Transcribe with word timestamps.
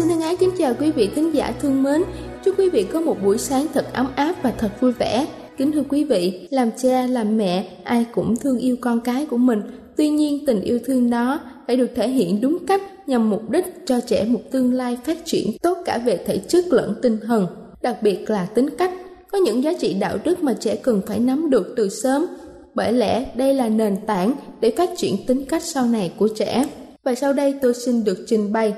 Xin 0.00 0.08
thân 0.08 0.20
ái 0.20 0.36
kính 0.36 0.50
chào 0.58 0.74
quý 0.80 0.90
vị 0.90 1.10
thính 1.14 1.34
giả 1.34 1.54
thương 1.60 1.82
mến. 1.82 2.02
Chúc 2.44 2.58
quý 2.58 2.70
vị 2.70 2.86
có 2.92 3.00
một 3.00 3.16
buổi 3.24 3.38
sáng 3.38 3.66
thật 3.74 3.86
ấm 3.92 4.06
áp 4.14 4.34
và 4.42 4.50
thật 4.50 4.70
vui 4.80 4.92
vẻ. 4.92 5.26
Kính 5.56 5.72
thưa 5.72 5.82
quý 5.88 6.04
vị, 6.04 6.48
làm 6.50 6.70
cha, 6.82 7.06
làm 7.06 7.36
mẹ, 7.36 7.68
ai 7.84 8.06
cũng 8.12 8.36
thương 8.36 8.58
yêu 8.58 8.76
con 8.80 9.00
cái 9.00 9.26
của 9.26 9.36
mình. 9.36 9.60
Tuy 9.96 10.08
nhiên, 10.08 10.46
tình 10.46 10.60
yêu 10.60 10.78
thương 10.84 11.10
đó 11.10 11.40
phải 11.66 11.76
được 11.76 11.90
thể 11.94 12.08
hiện 12.08 12.40
đúng 12.40 12.66
cách 12.66 13.08
nhằm 13.08 13.30
mục 13.30 13.50
đích 13.50 13.64
cho 13.86 14.00
trẻ 14.00 14.24
một 14.24 14.40
tương 14.50 14.72
lai 14.72 14.98
phát 15.04 15.18
triển 15.24 15.58
tốt 15.62 15.78
cả 15.84 15.98
về 15.98 16.16
thể 16.26 16.38
chất 16.38 16.64
lẫn 16.70 16.94
tinh 17.02 17.18
thần, 17.26 17.46
đặc 17.82 17.96
biệt 18.02 18.30
là 18.30 18.46
tính 18.46 18.70
cách. 18.78 18.92
Có 19.32 19.38
những 19.38 19.62
giá 19.62 19.72
trị 19.80 19.94
đạo 19.94 20.18
đức 20.24 20.42
mà 20.42 20.54
trẻ 20.60 20.76
cần 20.76 21.02
phải 21.06 21.18
nắm 21.18 21.50
được 21.50 21.74
từ 21.76 21.88
sớm, 21.88 22.26
bởi 22.74 22.92
lẽ 22.92 23.26
đây 23.34 23.54
là 23.54 23.68
nền 23.68 23.96
tảng 24.06 24.32
để 24.60 24.72
phát 24.76 24.90
triển 24.96 25.26
tính 25.26 25.44
cách 25.44 25.62
sau 25.62 25.86
này 25.86 26.12
của 26.18 26.28
trẻ. 26.28 26.66
Và 27.04 27.14
sau 27.14 27.32
đây 27.32 27.54
tôi 27.62 27.74
xin 27.74 28.04
được 28.04 28.18
trình 28.26 28.52
bày 28.52 28.74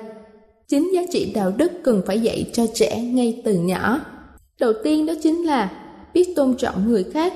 chính 0.73 0.95
giá 0.95 1.03
trị 1.11 1.33
đạo 1.35 1.53
đức 1.57 1.73
cần 1.83 2.03
phải 2.07 2.21
dạy 2.21 2.51
cho 2.53 2.67
trẻ 2.75 3.03
ngay 3.03 3.43
từ 3.45 3.55
nhỏ. 3.55 4.01
Đầu 4.61 4.73
tiên 4.85 5.07
đó 5.07 5.15
chính 5.23 5.47
là 5.47 5.71
biết 6.15 6.37
tôn 6.37 6.55
trọng 6.55 6.89
người 6.89 7.05
khác. 7.05 7.35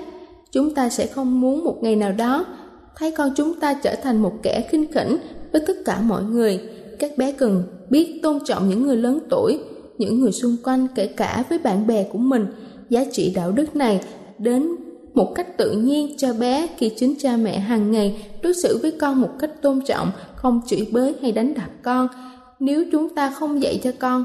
Chúng 0.52 0.74
ta 0.74 0.88
sẽ 0.88 1.06
không 1.06 1.40
muốn 1.40 1.64
một 1.64 1.78
ngày 1.82 1.96
nào 1.96 2.12
đó 2.12 2.46
thấy 2.96 3.10
con 3.10 3.30
chúng 3.36 3.60
ta 3.60 3.74
trở 3.74 3.94
thành 4.02 4.22
một 4.22 4.32
kẻ 4.42 4.68
khinh 4.70 4.92
khỉnh 4.92 5.16
với 5.52 5.62
tất 5.66 5.76
cả 5.84 6.00
mọi 6.00 6.22
người. 6.22 6.60
Các 6.98 7.18
bé 7.18 7.32
cần 7.32 7.62
biết 7.90 8.20
tôn 8.22 8.38
trọng 8.44 8.68
những 8.68 8.82
người 8.82 8.96
lớn 8.96 9.18
tuổi, 9.30 9.58
những 9.98 10.20
người 10.20 10.32
xung 10.32 10.56
quanh 10.64 10.86
kể 10.94 11.06
cả 11.06 11.44
với 11.48 11.58
bạn 11.58 11.86
bè 11.86 12.04
của 12.04 12.18
mình. 12.18 12.46
Giá 12.88 13.04
trị 13.12 13.32
đạo 13.34 13.52
đức 13.52 13.76
này 13.76 14.00
đến 14.38 14.68
một 15.14 15.34
cách 15.34 15.58
tự 15.58 15.72
nhiên 15.72 16.16
cho 16.18 16.32
bé 16.32 16.66
khi 16.76 16.90
chính 16.96 17.14
cha 17.18 17.36
mẹ 17.36 17.58
hàng 17.58 17.90
ngày 17.90 18.26
đối 18.42 18.54
xử 18.54 18.78
với 18.82 18.90
con 18.90 19.20
một 19.20 19.30
cách 19.38 19.62
tôn 19.62 19.80
trọng, 19.86 20.10
không 20.34 20.60
chửi 20.66 20.86
bới 20.92 21.14
hay 21.22 21.32
đánh 21.32 21.54
đập 21.54 21.70
con 21.82 22.08
nếu 22.60 22.84
chúng 22.92 23.08
ta 23.08 23.30
không 23.30 23.62
dạy 23.62 23.80
cho 23.82 23.90
con. 23.98 24.24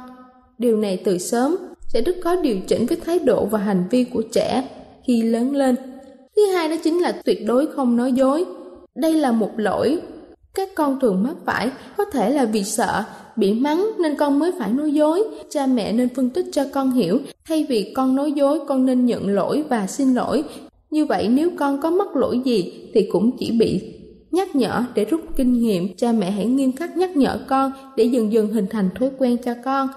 Điều 0.57 0.77
này 0.77 1.01
từ 1.03 1.17
sớm 1.17 1.57
sẽ 1.87 2.01
rất 2.01 2.15
khó 2.23 2.35
điều 2.35 2.57
chỉnh 2.67 2.85
với 2.85 2.97
thái 3.05 3.19
độ 3.19 3.45
và 3.45 3.59
hành 3.59 3.83
vi 3.89 4.03
của 4.03 4.21
trẻ 4.21 4.67
khi 5.07 5.21
lớn 5.21 5.55
lên. 5.55 5.75
Thứ 6.35 6.45
hai 6.45 6.69
đó 6.69 6.75
chính 6.83 6.99
là 6.99 7.11
tuyệt 7.11 7.45
đối 7.45 7.67
không 7.67 7.97
nói 7.97 8.11
dối. 8.11 8.45
Đây 8.95 9.13
là 9.13 9.31
một 9.31 9.51
lỗi 9.57 10.01
các 10.53 10.69
con 10.75 10.99
thường 10.99 11.23
mắc 11.23 11.35
phải. 11.45 11.69
Có 11.97 12.05
thể 12.05 12.29
là 12.29 12.45
vì 12.45 12.63
sợ, 12.63 13.03
bị 13.35 13.53
mắng 13.53 13.91
nên 13.99 14.15
con 14.15 14.39
mới 14.39 14.51
phải 14.59 14.71
nói 14.71 14.91
dối. 14.91 15.23
Cha 15.49 15.65
mẹ 15.65 15.91
nên 15.91 16.09
phân 16.09 16.29
tích 16.29 16.45
cho 16.51 16.65
con 16.73 16.91
hiểu. 16.91 17.19
Thay 17.47 17.65
vì 17.69 17.93
con 17.95 18.15
nói 18.15 18.31
dối, 18.31 18.59
con 18.67 18.85
nên 18.85 19.05
nhận 19.05 19.29
lỗi 19.29 19.63
và 19.69 19.87
xin 19.87 20.13
lỗi. 20.13 20.43
Như 20.91 21.05
vậy 21.05 21.27
nếu 21.27 21.49
con 21.59 21.81
có 21.81 21.89
mắc 21.89 22.15
lỗi 22.15 22.41
gì 22.45 22.73
thì 22.93 23.07
cũng 23.11 23.31
chỉ 23.39 23.51
bị 23.51 24.00
nhắc 24.31 24.55
nhở, 24.55 24.83
để 24.95 25.05
rút 25.05 25.21
kinh 25.35 25.53
nghiệm. 25.53 25.95
Cha 25.97 26.11
mẹ 26.11 26.31
hãy 26.31 26.45
nghiêm 26.45 26.71
khắc 26.75 26.97
nhắc 26.97 27.17
nhở 27.17 27.39
con 27.47 27.71
để 27.95 28.03
dần 28.03 28.33
dần 28.33 28.53
hình 28.53 28.67
thành 28.69 28.89
thói 28.99 29.09
quen 29.17 29.37
cho 29.45 29.53
con. 29.65 29.87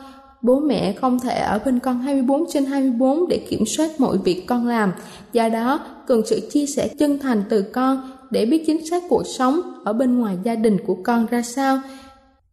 Bố 0.42 0.60
mẹ 0.60 0.92
không 0.92 1.20
thể 1.20 1.38
ở 1.38 1.58
bên 1.64 1.78
con 1.78 1.98
24 1.98 2.44
trên 2.52 2.64
24 2.64 3.28
để 3.28 3.46
kiểm 3.48 3.66
soát 3.66 3.90
mọi 3.98 4.18
việc 4.18 4.46
con 4.46 4.66
làm. 4.66 4.92
Do 5.32 5.48
đó, 5.48 5.80
cần 6.06 6.22
sự 6.26 6.48
chia 6.50 6.66
sẻ 6.66 6.88
chân 6.88 7.18
thành 7.18 7.42
từ 7.48 7.62
con 7.62 8.10
để 8.30 8.46
biết 8.46 8.64
chính 8.66 8.86
xác 8.86 9.02
cuộc 9.08 9.22
sống 9.26 9.60
ở 9.84 9.92
bên 9.92 10.18
ngoài 10.18 10.36
gia 10.44 10.54
đình 10.54 10.76
của 10.86 10.96
con 11.04 11.26
ra 11.26 11.42
sao. 11.42 11.78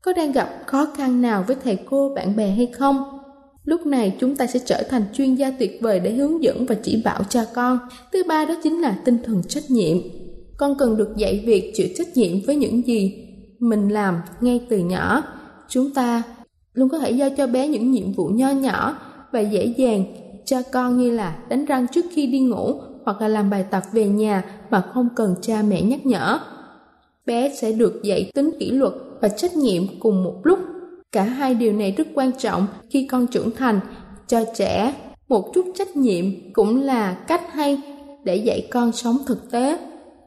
Có 0.02 0.13
đang 0.13 0.31
gặp 0.31 0.50
khó 0.66 0.88
khăn 0.96 1.22
nào 1.22 1.44
với 1.48 1.56
thầy 1.63 1.78
cô, 1.90 2.13
bạn 2.16 2.36
bè 2.36 2.50
hay 2.50 2.68
không? 2.78 3.19
Lúc 3.66 3.86
này 3.86 4.16
chúng 4.19 4.36
ta 4.36 4.48
sẽ 4.48 4.59
trở 4.66 4.84
thành 4.90 5.03
chuyên 5.13 5.36
gia 5.36 5.52
tuyệt 5.52 5.80
vời 5.81 6.00
để 6.00 6.12
hướng 6.12 6.44
dẫn 6.44 6.66
và 6.66 6.75
chỉ 6.84 7.02
bảo 7.06 7.24
cho 7.30 7.46
con. 7.53 7.80
Thứ 8.13 8.24
ba 8.28 8.46
đó 8.46 8.56
chính 8.63 8.81
là 8.81 8.98
tinh 9.06 9.18
thần 9.24 9.42
trách 9.48 9.63
nhiệm 9.72 9.98
con 10.61 10.75
cần 10.75 10.97
được 10.97 11.16
dạy 11.16 11.44
việc 11.45 11.72
chịu 11.75 11.88
trách 11.95 12.07
nhiệm 12.17 12.41
với 12.47 12.55
những 12.55 12.88
gì 12.88 13.27
mình 13.59 13.89
làm 13.89 14.16
ngay 14.41 14.61
từ 14.69 14.77
nhỏ. 14.77 15.23
Chúng 15.69 15.94
ta 15.94 16.23
luôn 16.73 16.89
có 16.89 16.99
thể 16.99 17.11
giao 17.11 17.29
cho 17.38 17.47
bé 17.47 17.67
những 17.67 17.91
nhiệm 17.91 18.11
vụ 18.11 18.27
nho 18.27 18.49
nhỏ 18.49 18.97
và 19.31 19.39
dễ 19.39 19.66
dàng 19.66 20.05
cho 20.45 20.61
con 20.71 20.97
như 20.97 21.11
là 21.11 21.39
đánh 21.50 21.66
răng 21.66 21.88
trước 21.88 22.05
khi 22.11 22.27
đi 22.27 22.39
ngủ 22.39 22.81
hoặc 23.03 23.21
là 23.21 23.27
làm 23.27 23.50
bài 23.50 23.66
tập 23.71 23.83
về 23.91 24.05
nhà 24.05 24.44
mà 24.69 24.81
không 24.94 25.09
cần 25.16 25.35
cha 25.41 25.61
mẹ 25.67 25.81
nhắc 25.81 26.05
nhở. 26.05 26.39
Bé 27.25 27.55
sẽ 27.55 27.71
được 27.71 28.03
dạy 28.03 28.31
tính 28.33 28.51
kỷ 28.59 28.71
luật 28.71 28.94
và 29.21 29.29
trách 29.29 29.55
nhiệm 29.55 29.83
cùng 30.00 30.23
một 30.23 30.35
lúc. 30.44 30.59
Cả 31.11 31.23
hai 31.23 31.53
điều 31.53 31.73
này 31.73 31.91
rất 31.91 32.07
quan 32.13 32.31
trọng 32.39 32.67
khi 32.89 33.07
con 33.07 33.27
trưởng 33.27 33.51
thành. 33.51 33.79
Cho 34.27 34.44
trẻ 34.55 34.94
một 35.29 35.51
chút 35.53 35.66
trách 35.75 35.95
nhiệm 35.95 36.25
cũng 36.53 36.81
là 36.83 37.13
cách 37.13 37.53
hay 37.53 37.81
để 38.23 38.35
dạy 38.35 38.67
con 38.71 38.91
sống 38.91 39.17
thực 39.27 39.51
tế. 39.51 39.77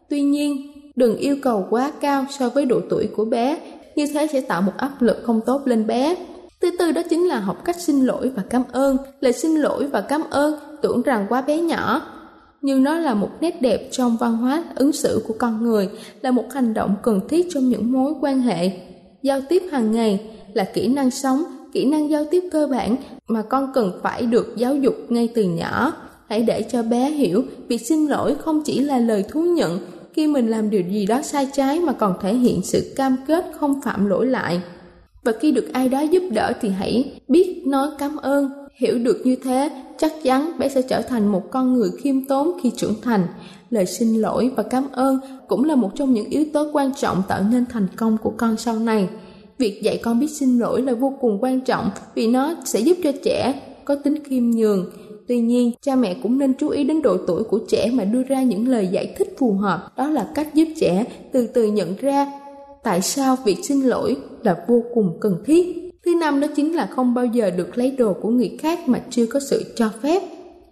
Tuy 0.09 0.23
nhiên, 0.23 0.73
đừng 0.97 1.17
yêu 1.17 1.37
cầu 1.43 1.67
quá 1.71 1.93
cao 2.01 2.27
so 2.39 2.49
với 2.49 2.67
độ 2.67 2.81
tuổi 2.91 3.09
của 3.17 3.25
bé, 3.25 3.59
như 3.97 4.07
thế 4.15 4.27
sẽ 4.33 4.41
tạo 4.41 4.63
một 4.63 4.73
áp 4.77 5.03
lực 5.03 5.17
không 5.23 5.41
tốt 5.47 5.63
lên 5.65 5.87
bé. 5.87 6.17
Thứ 6.61 6.71
tư 6.79 6.93
đó 6.93 7.03
chính 7.11 7.29
là 7.29 7.41
học 7.41 7.65
cách 7.65 7.81
xin 7.81 8.01
lỗi 8.01 8.31
và 8.37 8.43
cảm 8.51 8.63
ơn. 8.73 8.97
Lời 9.21 9.33
xin 9.33 9.55
lỗi 9.55 9.87
và 9.87 10.01
cảm 10.01 10.23
ơn 10.31 10.59
tưởng 10.83 11.03
rằng 11.03 11.27
quá 11.29 11.43
bé 11.43 11.61
nhỏ, 11.61 12.03
nhưng 12.63 12.83
nó 12.83 12.99
là 12.99 13.15
một 13.15 13.29
nét 13.41 13.63
đẹp 13.63 13.89
trong 13.93 14.17
văn 14.17 14.37
hóa 14.37 14.65
ứng 14.75 14.93
xử 14.93 15.23
của 15.29 15.35
con 15.39 15.63
người, 15.63 15.89
là 16.21 16.31
một 16.31 16.53
hành 16.53 16.75
động 16.75 16.95
cần 17.03 17.21
thiết 17.29 17.47
trong 17.51 17.69
những 17.69 17.93
mối 17.93 18.13
quan 18.21 18.41
hệ. 18.41 18.71
Giao 19.23 19.41
tiếp 19.49 19.63
hàng 19.73 19.93
ngày 19.93 20.21
là 20.55 20.65
kỹ 20.65 20.89
năng 20.89 21.11
sống, 21.11 21.45
kỹ 21.73 21.85
năng 21.85 22.11
giao 22.11 22.25
tiếp 22.31 22.45
cơ 22.53 22.67
bản 22.67 22.97
mà 23.29 23.43
con 23.43 23.73
cần 23.75 23.93
phải 24.03 24.23
được 24.23 24.55
giáo 24.57 24.77
dục 24.77 24.95
ngay 25.09 25.29
từ 25.35 25.43
nhỏ. 25.43 25.93
Hãy 26.29 26.43
để 26.43 26.63
cho 26.63 26.83
bé 26.83 27.11
hiểu 27.11 27.43
việc 27.69 27.79
xin 27.79 28.07
lỗi 28.07 28.35
không 28.35 28.63
chỉ 28.63 28.81
là 28.81 28.99
lời 28.99 29.25
thú 29.29 29.43
nhận 29.43 29.79
khi 30.15 30.27
mình 30.27 30.49
làm 30.49 30.71
điều 30.71 30.83
gì 30.83 31.07
đó 31.07 31.23
sai 31.23 31.49
trái 31.53 31.81
mà 31.81 31.93
còn 31.93 32.15
thể 32.21 32.35
hiện 32.35 32.63
sự 32.63 32.93
cam 32.97 33.17
kết 33.27 33.45
không 33.55 33.81
phạm 33.83 34.07
lỗi 34.07 34.27
lại. 34.27 34.61
Và 35.25 35.33
khi 35.41 35.53
được 35.53 35.73
ai 35.73 35.89
đó 35.89 36.01
giúp 36.01 36.23
đỡ 36.33 36.53
thì 36.61 36.69
hãy 36.69 37.21
biết 37.29 37.63
nói 37.67 37.89
cảm 37.99 38.17
ơn, 38.17 38.51
hiểu 38.75 38.99
được 38.99 39.21
như 39.25 39.37
thế, 39.37 39.71
chắc 39.99 40.13
chắn 40.23 40.59
bé 40.59 40.69
sẽ 40.69 40.83
trở 40.83 41.03
thành 41.03 41.27
một 41.29 41.51
con 41.51 41.75
người 41.75 41.91
khiêm 42.03 42.25
tốn 42.25 42.53
khi 42.63 42.71
trưởng 42.77 42.95
thành. 43.03 43.27
Lời 43.71 43.87
xin 43.87 44.15
lỗi 44.15 44.51
và 44.57 44.63
cảm 44.63 44.85
ơn 44.93 45.21
cũng 45.49 45.65
là 45.65 45.75
một 45.75 45.91
trong 45.95 46.13
những 46.13 46.31
yếu 46.31 46.45
tố 46.53 46.71
quan 46.73 46.95
trọng 46.95 47.23
tạo 47.29 47.43
nên 47.53 47.67
thành 47.67 47.87
công 47.97 48.17
của 48.23 48.33
con 48.37 48.57
sau 48.57 48.79
này. 48.79 49.09
Việc 49.59 49.83
dạy 49.83 50.01
con 50.03 50.21
biết 50.21 50.31
xin 50.31 50.59
lỗi 50.59 50.83
là 50.83 50.93
vô 50.93 51.15
cùng 51.21 51.39
quan 51.41 51.61
trọng 51.61 51.91
vì 52.15 52.27
nó 52.27 52.55
sẽ 52.65 52.81
giúp 52.81 52.97
cho 53.05 53.13
trẻ 53.25 53.55
có 53.85 53.95
tính 53.95 54.25
khiêm 54.25 54.51
nhường 54.51 54.91
Tuy 55.29 55.41
nhiên, 55.41 55.73
cha 55.83 55.97
mẹ 55.97 56.17
cũng 56.23 56.39
nên 56.39 56.55
chú 56.55 56.69
ý 56.69 56.85
đến 56.85 57.03
độ 57.03 57.17
tuổi 57.27 57.45
của 57.45 57.61
trẻ 57.69 57.91
mà 57.95 58.05
đưa 58.05 58.23
ra 58.23 58.43
những 58.43 58.69
lời 58.69 58.89
giải 58.93 59.15
thích 59.19 59.35
phù 59.39 59.53
hợp. 59.53 59.93
Đó 59.97 60.09
là 60.09 60.33
cách 60.35 60.55
giúp 60.55 60.69
trẻ 60.77 61.05
từ 61.33 61.47
từ 61.47 61.65
nhận 61.65 61.97
ra 62.01 62.33
tại 62.83 63.03
sao 63.03 63.37
việc 63.45 63.57
xin 63.63 63.81
lỗi 63.81 64.17
là 64.43 64.65
vô 64.69 64.83
cùng 64.95 65.19
cần 65.21 65.37
thiết. 65.47 65.93
Thứ 66.05 66.15
năm 66.15 66.41
đó 66.41 66.47
chính 66.57 66.77
là 66.77 66.87
không 66.87 67.15
bao 67.15 67.25
giờ 67.25 67.51
được 67.51 67.79
lấy 67.79 67.91
đồ 67.91 68.13
của 68.13 68.29
người 68.29 68.57
khác 68.61 68.89
mà 68.89 69.03
chưa 69.11 69.27
có 69.27 69.41
sự 69.41 69.65
cho 69.77 69.91
phép. 70.03 70.23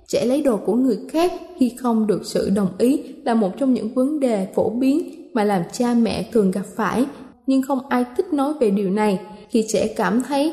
Trẻ 0.07 0.25
lấy 0.25 0.43
đồ 0.43 0.57
của 0.57 0.75
người 0.75 0.99
khác 1.09 1.33
khi 1.59 1.73
không 1.79 2.07
được 2.07 2.21
sự 2.25 2.51
đồng 2.51 2.69
ý 2.79 3.03
là 3.25 3.35
một 3.35 3.51
trong 3.59 3.75
những 3.75 3.95
vấn 3.95 4.21
đề 4.21 4.47
phổ 4.55 4.71
biến 4.71 5.11
mà 5.35 5.45
làm 5.45 5.63
cha 5.73 5.95
mẹ 5.95 6.29
thường 6.33 6.51
gặp 6.51 6.67
phải, 6.77 7.05
nhưng 7.47 7.63
không 7.63 7.89
ai 7.89 8.05
thích 8.17 8.33
nói 8.33 8.53
về 8.61 8.71
điều 8.71 8.91
này. 8.91 9.21
Khi 9.49 9.65
trẻ 9.69 9.87
cảm 9.97 10.23
thấy 10.23 10.53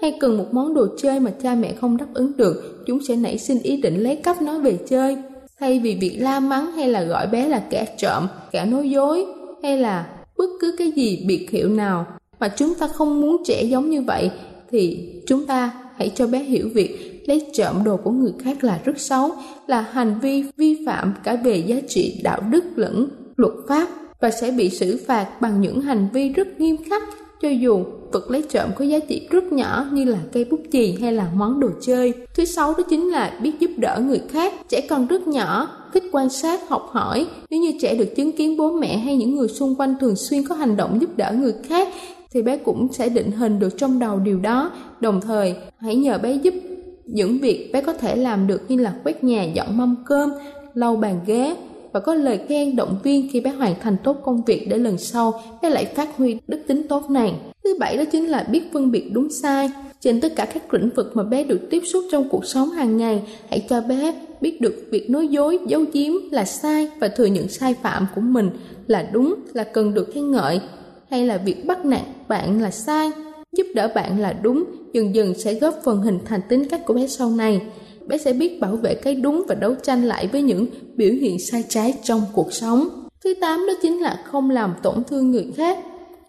hay 0.00 0.16
cần 0.20 0.38
một 0.38 0.46
món 0.52 0.74
đồ 0.74 0.86
chơi 0.98 1.20
mà 1.20 1.30
cha 1.42 1.54
mẹ 1.54 1.72
không 1.80 1.96
đáp 1.96 2.06
ứng 2.14 2.36
được, 2.36 2.84
chúng 2.86 2.98
sẽ 3.08 3.16
nảy 3.16 3.38
sinh 3.38 3.62
ý 3.62 3.76
định 3.76 4.02
lấy 4.02 4.16
cắp 4.16 4.42
nó 4.42 4.58
về 4.58 4.78
chơi. 4.88 5.16
Thay 5.60 5.78
vì 5.78 5.94
việc 6.00 6.16
la 6.20 6.40
mắng 6.40 6.72
hay 6.72 6.88
là 6.88 7.02
gọi 7.02 7.26
bé 7.26 7.48
là 7.48 7.62
kẻ 7.70 7.86
trộm, 7.98 8.26
kẻ 8.50 8.64
nói 8.64 8.90
dối 8.90 9.26
hay 9.62 9.78
là 9.78 10.06
bất 10.38 10.46
cứ 10.60 10.74
cái 10.78 10.90
gì 10.90 11.24
biệt 11.26 11.50
hiệu 11.50 11.68
nào 11.68 12.06
mà 12.40 12.48
chúng 12.48 12.74
ta 12.74 12.88
không 12.88 13.20
muốn 13.20 13.42
trẻ 13.44 13.62
giống 13.62 13.90
như 13.90 14.02
vậy 14.02 14.30
thì 14.70 15.12
chúng 15.26 15.46
ta 15.46 15.72
hãy 15.96 16.12
cho 16.14 16.26
bé 16.26 16.38
hiểu 16.38 16.68
việc 16.74 17.22
lấy 17.28 17.46
trộm 17.52 17.84
đồ 17.84 17.96
của 17.96 18.10
người 18.10 18.32
khác 18.38 18.64
là 18.64 18.80
rất 18.84 18.98
xấu, 18.98 19.30
là 19.66 19.80
hành 19.80 20.18
vi 20.22 20.44
vi 20.56 20.86
phạm 20.86 21.14
cả 21.24 21.36
về 21.36 21.56
giá 21.56 21.76
trị 21.88 22.20
đạo 22.24 22.40
đức 22.50 22.64
lẫn 22.76 23.08
luật 23.36 23.52
pháp 23.68 23.88
và 24.20 24.30
sẽ 24.30 24.50
bị 24.50 24.70
xử 24.70 25.00
phạt 25.06 25.40
bằng 25.40 25.60
những 25.60 25.80
hành 25.80 26.08
vi 26.12 26.28
rất 26.28 26.60
nghiêm 26.60 26.76
khắc 26.90 27.02
cho 27.42 27.48
dù 27.48 27.84
vật 28.12 28.30
lấy 28.30 28.42
trộm 28.42 28.70
có 28.76 28.84
giá 28.84 28.98
trị 28.98 29.26
rất 29.30 29.52
nhỏ 29.52 29.86
như 29.92 30.04
là 30.04 30.18
cây 30.32 30.44
bút 30.44 30.60
chì 30.72 30.98
hay 31.00 31.12
là 31.12 31.28
món 31.34 31.60
đồ 31.60 31.68
chơi. 31.80 32.12
Thứ 32.34 32.44
sáu 32.44 32.74
đó 32.78 32.82
chính 32.90 33.10
là 33.10 33.38
biết 33.42 33.52
giúp 33.60 33.70
đỡ 33.76 34.02
người 34.06 34.20
khác. 34.28 34.54
Trẻ 34.68 34.80
còn 34.80 35.06
rất 35.06 35.28
nhỏ, 35.28 35.68
thích 35.92 36.04
quan 36.12 36.28
sát, 36.28 36.68
học 36.68 36.88
hỏi. 36.90 37.26
Nếu 37.50 37.60
như 37.60 37.72
trẻ 37.80 37.94
được 37.94 38.16
chứng 38.16 38.32
kiến 38.32 38.56
bố 38.56 38.72
mẹ 38.72 38.98
hay 38.98 39.16
những 39.16 39.36
người 39.36 39.48
xung 39.48 39.74
quanh 39.74 39.94
thường 40.00 40.16
xuyên 40.16 40.44
có 40.44 40.54
hành 40.54 40.76
động 40.76 41.00
giúp 41.00 41.10
đỡ 41.16 41.32
người 41.32 41.54
khác 41.64 41.88
thì 42.32 42.42
bé 42.42 42.56
cũng 42.56 42.92
sẽ 42.92 43.08
định 43.08 43.30
hình 43.30 43.58
được 43.58 43.78
trong 43.78 43.98
đầu 43.98 44.18
điều 44.18 44.38
đó. 44.38 44.70
Đồng 45.00 45.20
thời, 45.20 45.54
hãy 45.78 45.96
nhờ 45.96 46.18
bé 46.18 46.32
giúp 46.32 46.54
những 47.06 47.38
việc 47.38 47.70
bé 47.72 47.80
có 47.80 47.92
thể 47.92 48.16
làm 48.16 48.46
được 48.46 48.60
như 48.68 48.76
là 48.76 48.94
quét 49.04 49.24
nhà, 49.24 49.44
dọn 49.44 49.78
mâm 49.78 49.96
cơm, 50.06 50.30
lau 50.74 50.96
bàn 50.96 51.20
ghế, 51.26 51.56
và 51.92 52.00
có 52.00 52.14
lời 52.14 52.40
khen 52.48 52.76
động 52.76 52.98
viên 53.02 53.28
khi 53.32 53.40
bé 53.40 53.50
hoàn 53.50 53.74
thành 53.80 53.96
tốt 54.04 54.16
công 54.24 54.44
việc 54.44 54.66
để 54.70 54.78
lần 54.78 54.98
sau 54.98 55.42
bé 55.62 55.70
lại 55.70 55.84
phát 55.84 56.16
huy 56.16 56.36
đức 56.48 56.60
tính 56.66 56.88
tốt 56.88 57.10
này. 57.10 57.34
Thứ 57.64 57.76
bảy 57.78 57.96
đó 57.96 58.04
chính 58.12 58.26
là 58.26 58.46
biết 58.50 58.62
phân 58.72 58.90
biệt 58.90 59.10
đúng 59.12 59.30
sai. 59.30 59.70
Trên 60.00 60.20
tất 60.20 60.32
cả 60.36 60.44
các 60.44 60.74
lĩnh 60.74 60.90
vực 60.96 61.10
mà 61.14 61.22
bé 61.22 61.44
được 61.44 61.60
tiếp 61.70 61.82
xúc 61.92 62.04
trong 62.12 62.28
cuộc 62.28 62.44
sống 62.44 62.70
hàng 62.70 62.96
ngày, 62.96 63.22
hãy 63.50 63.66
cho 63.68 63.80
bé 63.80 64.14
biết 64.40 64.60
được 64.60 64.86
việc 64.90 65.10
nói 65.10 65.28
dối, 65.28 65.58
giấu 65.66 65.84
giếm 65.92 66.12
là 66.30 66.44
sai 66.44 66.90
và 67.00 67.08
thừa 67.08 67.26
nhận 67.26 67.48
sai 67.48 67.74
phạm 67.82 68.06
của 68.14 68.20
mình 68.20 68.50
là 68.86 69.08
đúng, 69.12 69.34
là 69.52 69.64
cần 69.64 69.94
được 69.94 70.10
khen 70.14 70.30
ngợi, 70.30 70.60
hay 71.10 71.26
là 71.26 71.36
việc 71.36 71.66
bắt 71.66 71.84
nạt 71.84 72.02
bạn 72.28 72.62
là 72.62 72.70
sai, 72.70 73.10
giúp 73.52 73.66
đỡ 73.74 73.88
bạn 73.94 74.20
là 74.20 74.32
đúng, 74.32 74.64
dần 74.92 75.14
dần 75.14 75.34
sẽ 75.34 75.54
góp 75.54 75.74
phần 75.84 76.02
hình 76.02 76.18
thành 76.24 76.40
tính 76.48 76.68
cách 76.68 76.86
của 76.86 76.94
bé 76.94 77.06
sau 77.06 77.30
này 77.30 77.60
bé 78.10 78.18
sẽ 78.18 78.32
biết 78.32 78.60
bảo 78.60 78.76
vệ 78.76 78.94
cái 78.94 79.14
đúng 79.14 79.44
và 79.48 79.54
đấu 79.54 79.74
tranh 79.82 80.04
lại 80.04 80.26
với 80.26 80.42
những 80.42 80.66
biểu 80.96 81.12
hiện 81.12 81.38
sai 81.38 81.64
trái 81.68 81.94
trong 82.02 82.22
cuộc 82.32 82.52
sống. 82.52 82.88
Thứ 83.24 83.34
tám 83.40 83.66
đó 83.66 83.72
chính 83.82 84.00
là 84.00 84.22
không 84.24 84.50
làm 84.50 84.74
tổn 84.82 85.04
thương 85.04 85.30
người 85.30 85.46
khác. 85.56 85.78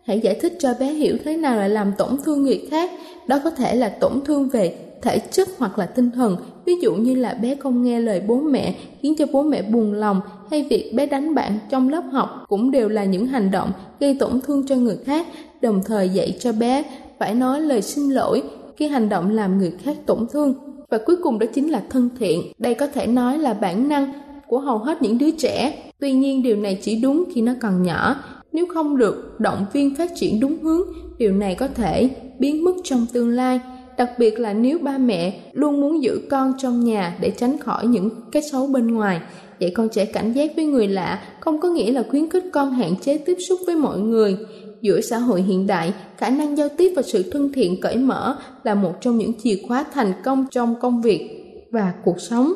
Hãy 0.05 0.19
giải 0.19 0.35
thích 0.41 0.53
cho 0.59 0.73
bé 0.79 0.85
hiểu 0.85 1.17
thế 1.25 1.37
nào 1.37 1.57
là 1.57 1.67
làm 1.67 1.91
tổn 1.97 2.09
thương 2.25 2.43
người 2.43 2.67
khác. 2.71 2.91
Đó 3.27 3.39
có 3.43 3.49
thể 3.49 3.75
là 3.75 3.89
tổn 3.89 4.21
thương 4.25 4.49
về 4.49 4.75
thể 5.01 5.19
chất 5.19 5.49
hoặc 5.57 5.79
là 5.79 5.85
tinh 5.85 6.11
thần. 6.11 6.37
Ví 6.65 6.73
dụ 6.81 6.95
như 6.95 7.15
là 7.15 7.33
bé 7.33 7.55
không 7.55 7.83
nghe 7.83 7.99
lời 7.99 8.21
bố 8.27 8.35
mẹ, 8.35 8.75
khiến 9.01 9.15
cho 9.17 9.25
bố 9.31 9.43
mẹ 9.43 9.61
buồn 9.61 9.93
lòng, 9.93 10.21
hay 10.51 10.63
việc 10.69 10.91
bé 10.95 11.05
đánh 11.05 11.35
bạn 11.35 11.59
trong 11.69 11.89
lớp 11.89 12.03
học 12.11 12.29
cũng 12.47 12.71
đều 12.71 12.89
là 12.89 13.03
những 13.03 13.25
hành 13.25 13.51
động 13.51 13.71
gây 13.99 14.17
tổn 14.19 14.41
thương 14.41 14.67
cho 14.67 14.75
người 14.75 14.97
khác. 15.05 15.27
Đồng 15.61 15.81
thời 15.85 16.09
dạy 16.09 16.37
cho 16.39 16.51
bé 16.51 16.83
phải 17.19 17.35
nói 17.35 17.61
lời 17.61 17.81
xin 17.81 18.09
lỗi 18.09 18.43
khi 18.75 18.87
hành 18.87 19.09
động 19.09 19.35
làm 19.35 19.57
người 19.57 19.73
khác 19.83 19.97
tổn 20.05 20.27
thương 20.31 20.53
và 20.91 20.97
cuối 21.05 21.15
cùng 21.23 21.39
đó 21.39 21.47
chính 21.53 21.71
là 21.71 21.83
thân 21.89 22.09
thiện. 22.19 22.41
Đây 22.57 22.73
có 22.73 22.88
thể 22.88 23.07
nói 23.07 23.38
là 23.38 23.53
bản 23.53 23.89
năng 23.89 24.13
của 24.47 24.59
hầu 24.59 24.77
hết 24.77 25.01
những 25.01 25.17
đứa 25.17 25.31
trẻ. 25.31 25.83
Tuy 25.99 26.11
nhiên 26.11 26.43
điều 26.43 26.55
này 26.55 26.79
chỉ 26.81 27.01
đúng 27.01 27.23
khi 27.33 27.41
nó 27.41 27.53
còn 27.61 27.83
nhỏ. 27.83 28.15
Nếu 28.53 28.65
không 28.73 28.97
được 28.97 29.39
động 29.39 29.65
viên 29.73 29.95
phát 29.95 30.11
triển 30.15 30.39
đúng 30.39 30.57
hướng, 30.63 30.81
điều 31.17 31.33
này 31.33 31.55
có 31.55 31.67
thể 31.67 32.09
biến 32.39 32.63
mất 32.63 32.73
trong 32.83 33.05
tương 33.13 33.29
lai. 33.29 33.59
Đặc 33.97 34.09
biệt 34.17 34.39
là 34.39 34.53
nếu 34.53 34.79
ba 34.79 34.97
mẹ 34.97 35.39
luôn 35.53 35.81
muốn 35.81 36.03
giữ 36.03 36.21
con 36.29 36.53
trong 36.57 36.83
nhà 36.83 37.17
để 37.21 37.31
tránh 37.38 37.57
khỏi 37.57 37.88
những 37.88 38.09
cái 38.31 38.41
xấu 38.51 38.67
bên 38.67 38.88
ngoài. 38.88 39.19
Dạy 39.59 39.71
con 39.75 39.89
trẻ 39.89 40.05
cảnh 40.05 40.33
giác 40.33 40.51
với 40.55 40.65
người 40.65 40.88
lạ 40.88 41.21
không 41.39 41.61
có 41.61 41.69
nghĩa 41.69 41.91
là 41.91 42.03
khuyến 42.09 42.29
khích 42.29 42.43
con 42.53 42.71
hạn 42.71 42.95
chế 43.01 43.17
tiếp 43.17 43.38
xúc 43.49 43.59
với 43.65 43.75
mọi 43.75 43.99
người 43.99 44.38
giữa 44.81 45.01
xã 45.01 45.17
hội 45.17 45.41
hiện 45.41 45.67
đại, 45.67 45.93
khả 46.17 46.29
năng 46.29 46.57
giao 46.57 46.69
tiếp 46.77 46.93
và 46.95 47.01
sự 47.01 47.31
thân 47.31 47.53
thiện 47.53 47.81
cởi 47.81 47.97
mở 47.97 48.35
là 48.63 48.75
một 48.75 48.93
trong 49.01 49.17
những 49.17 49.33
chìa 49.43 49.55
khóa 49.67 49.85
thành 49.93 50.13
công 50.23 50.45
trong 50.51 50.75
công 50.81 51.01
việc 51.01 51.29
và 51.71 51.93
cuộc 52.03 52.21
sống. 52.21 52.53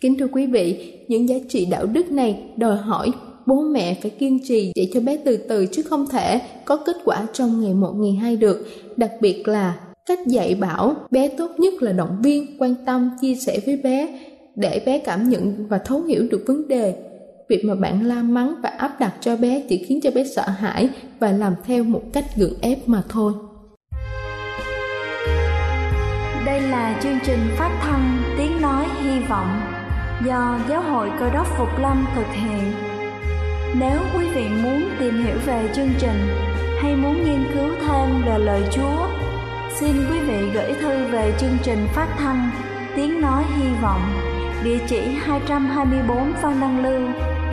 Kính 0.00 0.18
thưa 0.18 0.28
quý 0.32 0.46
vị, 0.46 0.92
những 1.08 1.28
giá 1.28 1.36
trị 1.48 1.66
đạo 1.66 1.86
đức 1.86 2.12
này 2.12 2.42
đòi 2.56 2.76
hỏi 2.76 3.10
bố 3.46 3.60
mẹ 3.60 3.98
phải 4.02 4.10
kiên 4.10 4.38
trì 4.48 4.72
dạy 4.74 4.90
cho 4.94 5.00
bé 5.00 5.16
từ 5.16 5.36
từ 5.36 5.66
chứ 5.66 5.82
không 5.82 6.06
thể 6.06 6.40
có 6.64 6.76
kết 6.76 6.96
quả 7.04 7.26
trong 7.32 7.60
ngày 7.60 7.74
một, 7.74 7.92
ngày 7.96 8.12
hai 8.12 8.36
được. 8.36 8.66
Đặc 8.96 9.10
biệt 9.20 9.48
là 9.48 9.80
cách 10.06 10.26
dạy 10.26 10.54
bảo 10.54 10.94
bé 11.10 11.28
tốt 11.28 11.50
nhất 11.58 11.74
là 11.82 11.92
động 11.92 12.16
viên, 12.22 12.58
quan 12.58 12.74
tâm, 12.86 13.10
chia 13.20 13.34
sẻ 13.34 13.60
với 13.66 13.76
bé 13.76 14.20
để 14.54 14.82
bé 14.86 14.98
cảm 14.98 15.28
nhận 15.28 15.66
và 15.68 15.78
thấu 15.78 16.02
hiểu 16.02 16.26
được 16.30 16.44
vấn 16.46 16.68
đề 16.68 16.94
việc 17.48 17.64
mà 17.64 17.74
bạn 17.74 18.06
la 18.06 18.22
mắng 18.22 18.54
và 18.62 18.68
áp 18.68 19.00
đặt 19.00 19.14
cho 19.20 19.36
bé 19.36 19.62
chỉ 19.68 19.84
khiến 19.88 20.00
cho 20.02 20.10
bé 20.14 20.24
sợ 20.24 20.48
hãi 20.48 20.88
và 21.20 21.32
làm 21.32 21.54
theo 21.66 21.84
một 21.84 22.02
cách 22.12 22.24
gượng 22.36 22.60
ép 22.60 22.78
mà 22.88 23.02
thôi. 23.08 23.32
Đây 26.46 26.60
là 26.60 27.00
chương 27.02 27.18
trình 27.26 27.40
phát 27.58 27.78
thanh 27.82 28.22
tiếng 28.38 28.62
nói 28.62 28.86
hy 29.02 29.20
vọng 29.20 29.60
do 30.26 30.58
giáo 30.68 30.82
hội 30.82 31.10
cơ 31.20 31.30
đốc 31.30 31.46
phục 31.58 31.68
lâm 31.80 32.06
thực 32.14 32.26
hiện. 32.32 32.72
Nếu 33.80 34.00
quý 34.16 34.28
vị 34.34 34.48
muốn 34.62 34.88
tìm 34.98 35.24
hiểu 35.24 35.36
về 35.46 35.68
chương 35.74 35.90
trình 35.98 36.28
hay 36.82 36.96
muốn 36.96 37.24
nghiên 37.24 37.44
cứu 37.54 37.68
thêm 37.80 38.22
về 38.26 38.38
lời 38.38 38.62
chúa, 38.72 39.08
xin 39.80 39.92
quý 40.10 40.18
vị 40.18 40.50
gửi 40.54 40.72
thư 40.80 41.04
về 41.04 41.34
chương 41.40 41.56
trình 41.62 41.86
phát 41.94 42.08
thanh 42.18 42.50
tiếng 42.96 43.20
nói 43.20 43.44
hy 43.56 43.68
vọng, 43.82 44.02
địa 44.64 44.78
chỉ 44.86 45.00
224 45.00 46.32
Phan 46.32 46.60
Đăng 46.60 46.82
Lưu 46.84 47.35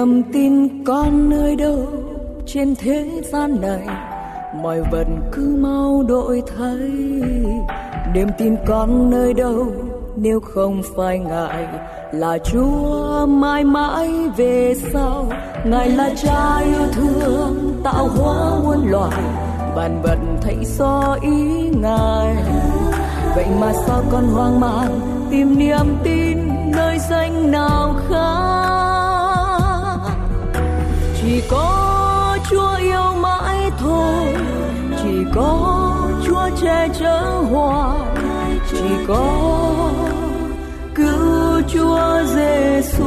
Niềm 0.00 0.22
tin 0.32 0.84
con 0.84 1.30
nơi 1.30 1.56
đâu 1.56 1.86
trên 2.46 2.74
thế 2.76 3.22
gian 3.32 3.60
này. 3.60 3.86
Mọi 4.62 4.82
vật 4.92 5.06
cứ 5.32 5.56
mau 5.60 6.04
đổi 6.08 6.42
thay. 6.56 6.90
Niềm 8.14 8.28
tin 8.38 8.56
con 8.66 9.10
nơi 9.10 9.34
đâu 9.34 9.66
nếu 10.16 10.40
không 10.40 10.82
phải 10.96 11.18
ngài 11.18 11.66
là 12.12 12.38
chúa, 12.38 13.26
mãi 13.26 13.64
mãi 13.64 14.10
về 14.36 14.74
sau. 14.92 15.26
Ngài 15.64 15.88
là 15.88 16.10
cha 16.22 16.58
yêu 16.58 16.86
thương, 16.92 17.80
tạo 17.84 18.08
hóa 18.08 18.50
muôn 18.64 18.90
loài. 18.90 19.22
Vạn 19.74 20.02
vật 20.02 20.18
thấy 20.42 20.56
do 20.78 21.16
ý 21.22 21.68
ngài. 21.82 22.36
Vậy 23.34 23.46
mà 23.60 23.72
sao 23.72 24.02
con 24.10 24.24
hoang 24.24 24.60
mang 24.60 25.00
tìm 25.30 25.58
niềm 25.58 25.96
tin 26.04 26.38
nơi 26.76 26.98
danh 27.10 27.50
nào 27.50 27.94
khác? 28.08 28.79
Có. 39.10 39.90
Cứu 40.94 41.62
Chúa 41.72 42.22
Giêsu 42.34 43.04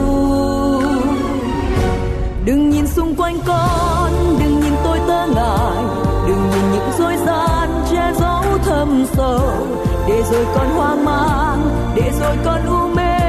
đừng 2.46 2.70
nhìn 2.70 2.88
xung 2.88 3.16
quanh 3.16 3.40
con, 3.46 4.12
đừng 4.40 4.60
nhìn 4.60 4.74
tôi 4.84 5.00
tơ 5.08 5.28
ngại 5.28 5.84
đừng 6.28 6.50
nhìn 6.52 6.72
những 6.72 6.92
dối 7.00 7.16
gian 7.26 7.70
che 7.92 8.14
giấu 8.20 8.44
thâm 8.64 9.06
sâu. 9.14 9.68
Để 10.08 10.24
rồi 10.32 10.46
con 10.56 10.70
hoang 10.70 11.06
mang, 11.06 11.70
để 11.96 12.12
rồi 12.20 12.36
con 12.46 12.66
u 12.68 12.96
mê. 12.96 13.20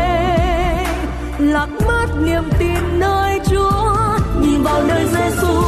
Lạc 1.39 1.69
mất 1.87 2.07
niềm 2.25 2.45
tin 2.59 2.99
nơi 2.99 3.41
Chúa. 3.51 4.19
Nhìn 4.41 4.63
vào 4.63 4.83
nơi 4.89 5.07
Giêsu 5.07 5.63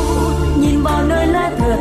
nhìn 0.61 0.83
vào 0.83 1.05
nơi 1.05 1.27
lẽ 1.27 1.51
thật 1.59 1.79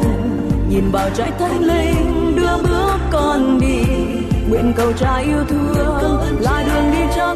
nhìn 0.70 0.92
vào 0.92 1.10
trái 1.18 1.32
thánh 1.40 1.64
linh 1.64 2.36
đưa 2.36 2.58
bước 2.64 2.98
con 3.12 3.60
đi 3.62 4.05
nguyện 4.50 4.74
cầu 4.76 4.94
cha 4.94 5.18
yêu 5.18 5.46
thương 5.50 6.20
là 6.40 6.64
đường 6.68 6.92
đi 6.92 7.14
cho 7.16 7.35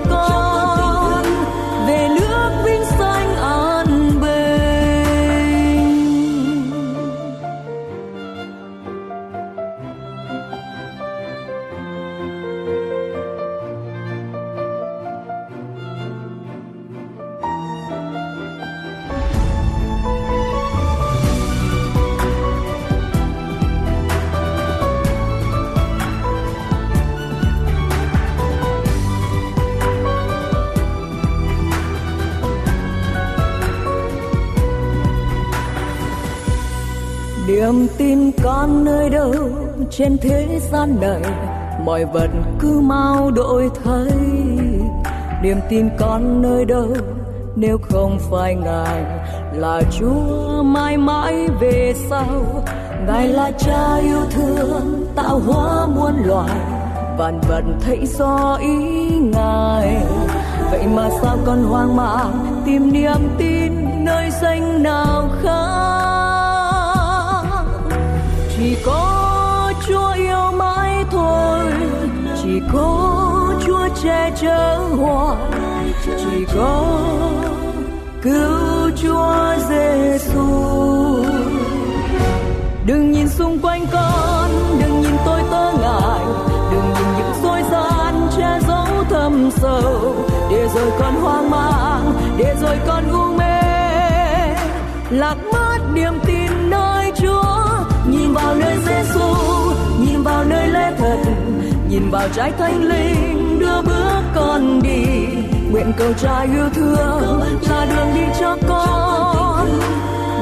niềm 37.69 37.87
tin 37.97 38.31
con 38.43 38.83
nơi 38.83 39.09
đâu 39.09 39.33
trên 39.89 40.17
thế 40.17 40.59
gian 40.71 40.95
này. 41.01 41.21
Mọi 41.85 42.05
vật 42.05 42.29
cứ 42.59 42.79
mau 42.79 43.31
đổi 43.31 43.69
thay. 43.83 44.07
Niềm 45.43 45.57
tin 45.69 45.89
con 45.97 46.41
nơi 46.41 46.65
đâu 46.65 46.87
nếu 47.55 47.77
không 47.77 48.19
phải 48.31 48.55
ngài 48.55 49.03
là 49.53 49.81
chúa 49.99 50.63
mãi 50.63 50.97
mãi 50.97 51.47
về 51.61 51.93
sau. 52.09 52.63
Ngài 53.07 53.27
là 53.27 53.51
cha 53.51 53.95
yêu 53.95 54.21
thương, 54.31 55.05
tạo 55.15 55.39
hóa 55.39 55.87
muôn 55.87 56.13
loài. 56.25 56.59
Vạn 57.17 57.41
vật 57.47 57.63
thấy 57.81 58.05
do 58.05 58.57
ý 58.61 58.77
ngài. 59.19 59.97
Vậy 60.71 60.87
mà 60.95 61.09
sao 61.21 61.37
con 61.45 61.63
hoang 61.63 61.95
mang 61.95 62.61
tìm 62.65 62.93
niềm 62.93 63.29
tin 63.37 63.71
nơi 64.05 64.29
danh 64.41 64.83
nào 64.83 65.29
khác? 65.43 65.88
Chỉ 72.59 72.65
có 72.73 73.53
chúa 73.65 73.87
che 74.03 74.31
chở 74.41 74.77
hoài 74.77 75.93
chỉ 76.05 76.45
có 76.55 76.99
cứu 78.21 78.89
chúa 79.01 79.55
giêsu 79.69 81.25
đừng 82.85 83.11
nhìn 83.11 83.29
xung 83.29 83.59
quanh 83.59 83.85
con, 83.91 84.49
đừng 84.81 85.01
nhìn 85.01 85.15
tôi 85.25 85.41
tơ 85.51 85.71
ngại. 85.81 86.25
Đừng 86.71 86.93
nhìn 86.93 87.07
những 87.17 87.33
dối 87.43 87.61
gian 87.71 88.29
che 88.37 88.59
giấu 88.67 89.03
thâm 89.09 89.49
sâu. 89.51 90.15
Để 90.51 90.67
rồi 90.75 90.91
con 90.99 91.15
hoang 91.21 91.49
mang, 91.49 92.13
để 92.37 92.55
rồi 92.61 92.77
con 92.87 93.03
u 93.11 93.37
mê. 93.37 93.61
Lạc 95.09 95.35
mất 95.53 95.77
niềm 95.93 96.13
tin 96.25 96.69
nơi 96.69 97.11
chúa. 97.21 97.65
Nhìn 98.09 98.33
vào 98.33 98.55
nơi 98.55 98.77
giêsu 98.85 99.59
nhìn 99.99 100.23
vào 100.23 100.43
nơi 100.43 100.67
lên 100.67 100.88
thật 102.11 102.17
vào 102.17 102.29
trái 102.35 102.51
thánh 102.51 102.83
linh, 102.83 103.59
đưa 103.59 103.81
bước 103.81 104.21
con 104.35 104.81
đi. 104.83 105.05
Nguyện 105.71 105.91
cầu 105.97 106.13
cha 106.21 106.41
yêu 106.41 106.69
thương 106.73 107.41
là 107.69 107.85
đường 107.89 108.07
đi 108.15 108.21
cho 108.39 108.57
con. 108.67 109.67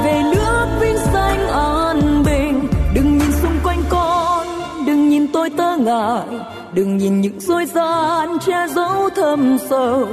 Về 0.03 0.23
nước 0.35 0.67
vinh 0.79 0.97
xanh 0.97 1.47
an 1.47 2.23
bình, 2.25 2.67
đừng 2.93 3.17
nhìn 3.17 3.31
xung 3.41 3.59
quanh 3.63 3.83
con, 3.89 4.47
đừng 4.85 5.09
nhìn 5.09 5.27
tôi 5.33 5.49
tơ 5.49 5.77
ngại. 5.77 6.39
Đừng 6.73 6.97
nhìn 6.97 7.21
những 7.21 7.39
dối 7.39 7.65
gian 7.65 8.39
che 8.39 8.67
giấu 8.75 9.09
thâm 9.15 9.57
sâu, 9.69 10.07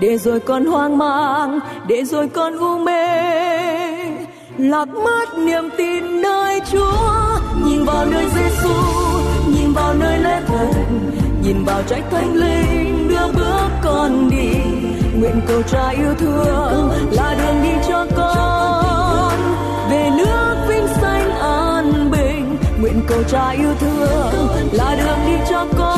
để 0.00 0.18
rồi 0.18 0.40
con 0.40 0.66
hoang 0.66 0.98
mang, 0.98 1.60
để 1.86 2.04
rồi 2.04 2.28
con 2.28 2.58
u 2.58 2.78
mê. 2.78 3.06
Lạc 4.58 4.88
mất 4.88 5.38
niềm 5.38 5.70
tin 5.78 6.22
nơi 6.22 6.60
Chúa, 6.72 7.38
nhìn 7.64 7.84
vào 7.84 8.06
nơi 8.06 8.24
Giêsu 8.34 9.09
vào 9.74 9.94
nơi 9.94 10.18
lẽ 10.18 10.42
thật, 10.46 10.70
nhìn 11.42 11.64
vào 11.64 11.82
trái 11.88 12.02
thánh 12.10 12.34
linh 12.34 13.08
đưa 13.08 13.32
bước 13.32 13.68
con 13.82 14.30
đi. 14.30 14.52
Nguyện 15.14 15.40
cầu 15.48 15.62
cha 15.62 15.88
yêu 15.88 16.14
thương 16.18 16.90
là 17.10 17.34
đường 17.38 17.62
đi 17.62 17.88
cho 17.88 18.06
con. 18.16 19.32
Về 19.90 20.10
nước 20.18 20.56
vinh 20.68 20.86
xanh 21.00 21.30
an 21.40 22.10
bình, 22.10 22.56
nguyện 22.80 23.00
cầu 23.08 23.22
cha 23.30 23.50
yêu 23.50 23.74
thương 23.80 24.48
là 24.72 24.96
đường 24.96 25.18
đi 25.26 25.44
cho 25.50 25.66
con. 25.78 25.89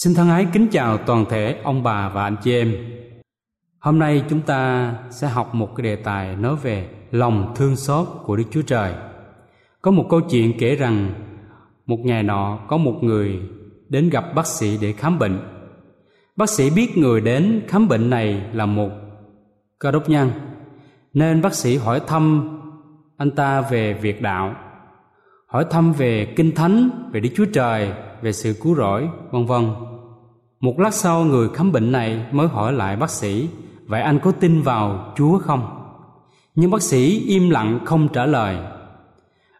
Xin 0.00 0.14
thân 0.14 0.28
ái 0.28 0.46
kính 0.52 0.68
chào 0.70 0.98
toàn 0.98 1.24
thể 1.30 1.60
ông 1.64 1.82
bà 1.82 2.08
và 2.08 2.22
anh 2.24 2.36
chị 2.42 2.52
em. 2.52 2.74
Hôm 3.78 3.98
nay 3.98 4.22
chúng 4.28 4.40
ta 4.40 4.94
sẽ 5.10 5.28
học 5.28 5.54
một 5.54 5.76
cái 5.76 5.84
đề 5.84 5.96
tài 5.96 6.36
nói 6.36 6.56
về 6.56 6.88
lòng 7.10 7.52
thương 7.56 7.76
xót 7.76 8.06
của 8.24 8.36
Đức 8.36 8.44
Chúa 8.50 8.62
Trời. 8.62 8.94
Có 9.82 9.90
một 9.90 10.06
câu 10.10 10.20
chuyện 10.20 10.52
kể 10.58 10.76
rằng 10.76 11.12
một 11.86 11.98
ngày 12.04 12.22
nọ 12.22 12.58
có 12.68 12.76
một 12.76 12.98
người 13.02 13.40
đến 13.88 14.10
gặp 14.10 14.24
bác 14.34 14.46
sĩ 14.46 14.78
để 14.80 14.92
khám 14.92 15.18
bệnh. 15.18 15.38
Bác 16.36 16.50
sĩ 16.50 16.70
biết 16.70 16.98
người 16.98 17.20
đến 17.20 17.62
khám 17.68 17.88
bệnh 17.88 18.10
này 18.10 18.42
là 18.52 18.66
một 18.66 18.90
cơ 19.78 19.90
đốc 19.90 20.08
nhân, 20.08 20.30
nên 21.14 21.42
bác 21.42 21.54
sĩ 21.54 21.76
hỏi 21.76 22.00
thăm 22.06 22.48
anh 23.16 23.30
ta 23.30 23.60
về 23.60 23.94
việc 23.94 24.22
đạo, 24.22 24.54
hỏi 25.46 25.64
thăm 25.70 25.92
về 25.92 26.34
kinh 26.36 26.54
thánh, 26.54 26.90
về 27.12 27.20
Đức 27.20 27.30
Chúa 27.36 27.46
Trời, 27.52 27.92
về 28.22 28.32
sự 28.32 28.54
cứu 28.62 28.74
rỗi, 28.74 29.08
vân 29.30 29.46
vân. 29.46 29.64
Một 30.60 30.80
lát 30.80 30.94
sau 30.94 31.24
người 31.24 31.48
khám 31.48 31.72
bệnh 31.72 31.92
này 31.92 32.26
mới 32.32 32.48
hỏi 32.48 32.72
lại 32.72 32.96
bác 32.96 33.10
sĩ, 33.10 33.48
vậy 33.86 34.02
anh 34.02 34.18
có 34.18 34.32
tin 34.32 34.62
vào 34.62 35.12
Chúa 35.16 35.38
không? 35.38 35.92
Nhưng 36.54 36.70
bác 36.70 36.82
sĩ 36.82 37.24
im 37.26 37.50
lặng 37.50 37.80
không 37.84 38.08
trả 38.08 38.26
lời. 38.26 38.56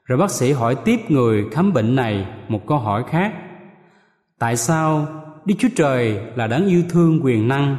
Rồi 0.04 0.18
bác 0.18 0.30
sĩ 0.30 0.52
hỏi 0.52 0.74
tiếp 0.74 1.00
người 1.08 1.44
khám 1.50 1.72
bệnh 1.72 1.96
này 1.96 2.26
một 2.48 2.66
câu 2.66 2.78
hỏi 2.78 3.04
khác. 3.10 3.32
Tại 4.38 4.56
sao 4.56 5.06
Đức 5.44 5.54
Chúa 5.58 5.68
Trời 5.76 6.20
là 6.34 6.46
đáng 6.46 6.66
yêu 6.66 6.82
thương 6.90 7.20
quyền 7.22 7.48
năng 7.48 7.76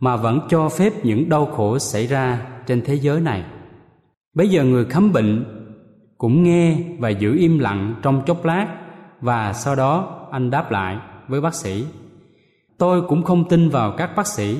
mà 0.00 0.16
vẫn 0.16 0.40
cho 0.48 0.68
phép 0.68 0.92
những 1.04 1.28
đau 1.28 1.46
khổ 1.46 1.78
xảy 1.78 2.06
ra 2.06 2.46
trên 2.66 2.82
thế 2.84 2.94
giới 2.94 3.20
này? 3.20 3.44
Bây 4.34 4.48
giờ 4.48 4.64
người 4.64 4.84
khám 4.84 5.12
bệnh 5.12 5.44
cũng 6.18 6.42
nghe 6.42 6.78
và 6.98 7.08
giữ 7.08 7.36
im 7.38 7.58
lặng 7.58 7.94
trong 8.02 8.22
chốc 8.26 8.44
lát 8.44 8.66
và 9.20 9.52
sau 9.52 9.74
đó 9.74 10.26
anh 10.30 10.50
đáp 10.50 10.70
lại 10.70 10.98
với 11.28 11.40
bác 11.40 11.54
sĩ 11.54 11.84
tôi 12.78 13.02
cũng 13.02 13.22
không 13.22 13.48
tin 13.48 13.68
vào 13.68 13.94
các 13.96 14.16
bác 14.16 14.26
sĩ. 14.26 14.58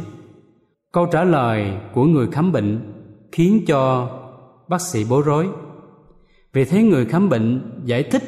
Câu 0.93 1.07
trả 1.07 1.25
lời 1.25 1.73
của 1.95 2.05
người 2.05 2.27
khám 2.33 2.53
bệnh 2.53 2.93
khiến 3.33 3.65
cho 3.67 4.11
bác 4.69 4.81
sĩ 4.81 5.05
bối 5.11 5.23
rối. 5.27 5.49
Vì 6.53 6.65
thế 6.65 6.83
người 6.83 7.05
khám 7.07 7.29
bệnh 7.29 7.81
giải 7.85 8.03
thích 8.03 8.23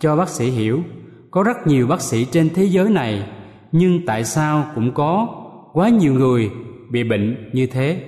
cho 0.00 0.16
bác 0.16 0.28
sĩ 0.28 0.50
hiểu, 0.50 0.82
có 1.30 1.42
rất 1.42 1.56
nhiều 1.66 1.86
bác 1.86 2.00
sĩ 2.00 2.24
trên 2.24 2.48
thế 2.54 2.64
giới 2.64 2.90
này, 2.90 3.28
nhưng 3.72 4.06
tại 4.06 4.24
sao 4.24 4.66
cũng 4.74 4.94
có 4.94 5.28
quá 5.72 5.88
nhiều 5.88 6.14
người 6.14 6.50
bị 6.90 7.04
bệnh 7.04 7.50
như 7.52 7.66
thế? 7.66 8.04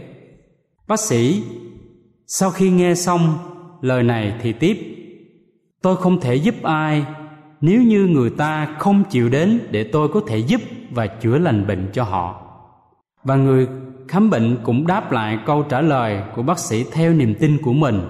Bác 0.89 1.01
sĩ, 1.01 1.43
sau 2.27 2.51
khi 2.51 2.71
nghe 2.71 2.95
xong 2.95 3.39
lời 3.81 4.03
này 4.03 4.35
thì 4.43 4.53
tiếp, 4.53 4.79
tôi 5.83 5.97
không 5.97 6.21
thể 6.21 6.35
giúp 6.35 6.55
ai, 6.63 7.05
nếu 7.61 7.83
như 7.83 8.07
người 8.07 8.31
ta 8.31 8.77
không 8.79 9.05
chịu 9.11 9.29
đến 9.29 9.61
để 9.71 9.85
tôi 9.85 10.09
có 10.09 10.21
thể 10.27 10.39
giúp 10.39 10.61
và 10.95 11.07
chữa 11.07 11.39
lành 11.39 11.67
bệnh 11.67 11.91
cho 11.93 12.05
họ. 12.05 12.43
Và 13.25 13.37
người 13.37 13.69
khám 14.09 14.31
bệnh 14.31 14.59
cũng 14.65 14.87
đáp 14.87 15.13
lại 15.13 15.39
câu 15.47 15.63
trả 15.63 15.81
lời 15.81 16.23
của 16.35 16.43
bác 16.43 16.59
sĩ 16.59 16.85
theo 16.93 17.13
niềm 17.13 17.35
tin 17.41 17.59
của 17.63 17.73
mình. 17.73 18.01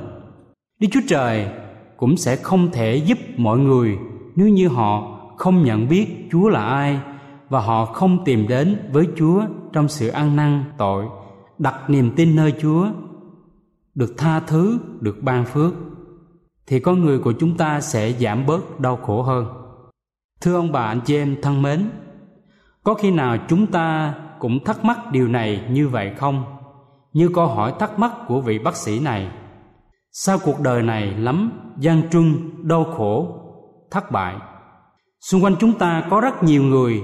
Đức 0.81 0.89
chúa 0.93 1.01
trời 1.09 1.49
cũng 1.97 2.17
sẽ 2.17 2.37
không 2.37 2.71
thể 2.73 2.97
giúp 2.97 3.19
mọi 3.37 3.59
người 3.59 3.99
nếu 4.37 4.49
như 4.49 4.69
họ 4.69 5.19
không 5.37 5.65
nhận 5.65 5.89
biết 5.89 6.07
chúa 6.31 6.49
là 6.49 6.65
ai 6.65 7.01
và 7.49 7.61
họ 7.61 7.85
không 7.85 8.25
tìm 8.25 8.49
đến 8.49 8.77
với 8.93 9.09
chúa 9.17 9.43
trong 9.73 9.89
sự 9.89 10.09
ăn 10.09 10.37
năn, 10.37 10.65
tội, 10.79 11.05
đặt 11.59 11.91
niềm 11.91 12.13
tin 12.17 12.37
nơi 12.37 12.55
chúa, 12.61 12.87
được 13.95 14.15
tha 14.19 14.41
thứ, 14.41 14.79
được 15.01 15.23
ban 15.23 15.45
phước, 15.45 15.75
thì 16.67 16.81
con 16.81 17.01
người 17.01 17.19
của 17.19 17.33
chúng 17.41 17.57
ta 17.57 17.81
sẽ 17.81 18.13
giảm 18.13 18.47
bớt 18.47 18.81
đau 18.81 18.97
khổ 18.97 19.23
hơn. 19.23 19.47
Thưa 20.41 20.55
ông 20.55 20.73
bà, 20.73 20.85
anh 20.85 21.01
chị 21.05 21.17
em 21.17 21.37
thân 21.43 21.63
mến 21.63 21.91
có 22.85 22.95
khi 22.95 23.11
nào 23.11 23.37
chúng 23.49 23.67
ta 23.67 24.15
cũng 24.39 24.65
thắc 24.65 24.85
mắc 24.85 24.99
điều 25.13 25.29
này 25.29 25.65
như 25.71 25.89
vậy 25.89 26.13
không? 26.17 26.45
Như 27.13 27.31
câu 27.35 27.47
hỏi 27.47 27.73
thắc 27.79 27.99
mắc 27.99 28.13
của 28.29 28.41
vị 28.41 28.59
bác 28.59 28.77
sĩ 28.77 29.01
này. 29.01 29.29
Sao 30.13 30.39
cuộc 30.45 30.61
đời 30.61 30.83
này 30.83 31.07
lắm, 31.07 31.53
gian 31.79 32.11
truân 32.11 32.51
đau 32.63 32.85
khổ, 32.85 33.39
thất 33.91 34.11
bại? 34.11 34.35
Xung 35.21 35.45
quanh 35.45 35.57
chúng 35.61 35.79
ta 35.79 36.05
có 36.11 36.21
rất 36.21 36.43
nhiều 36.43 36.63
người 36.63 37.03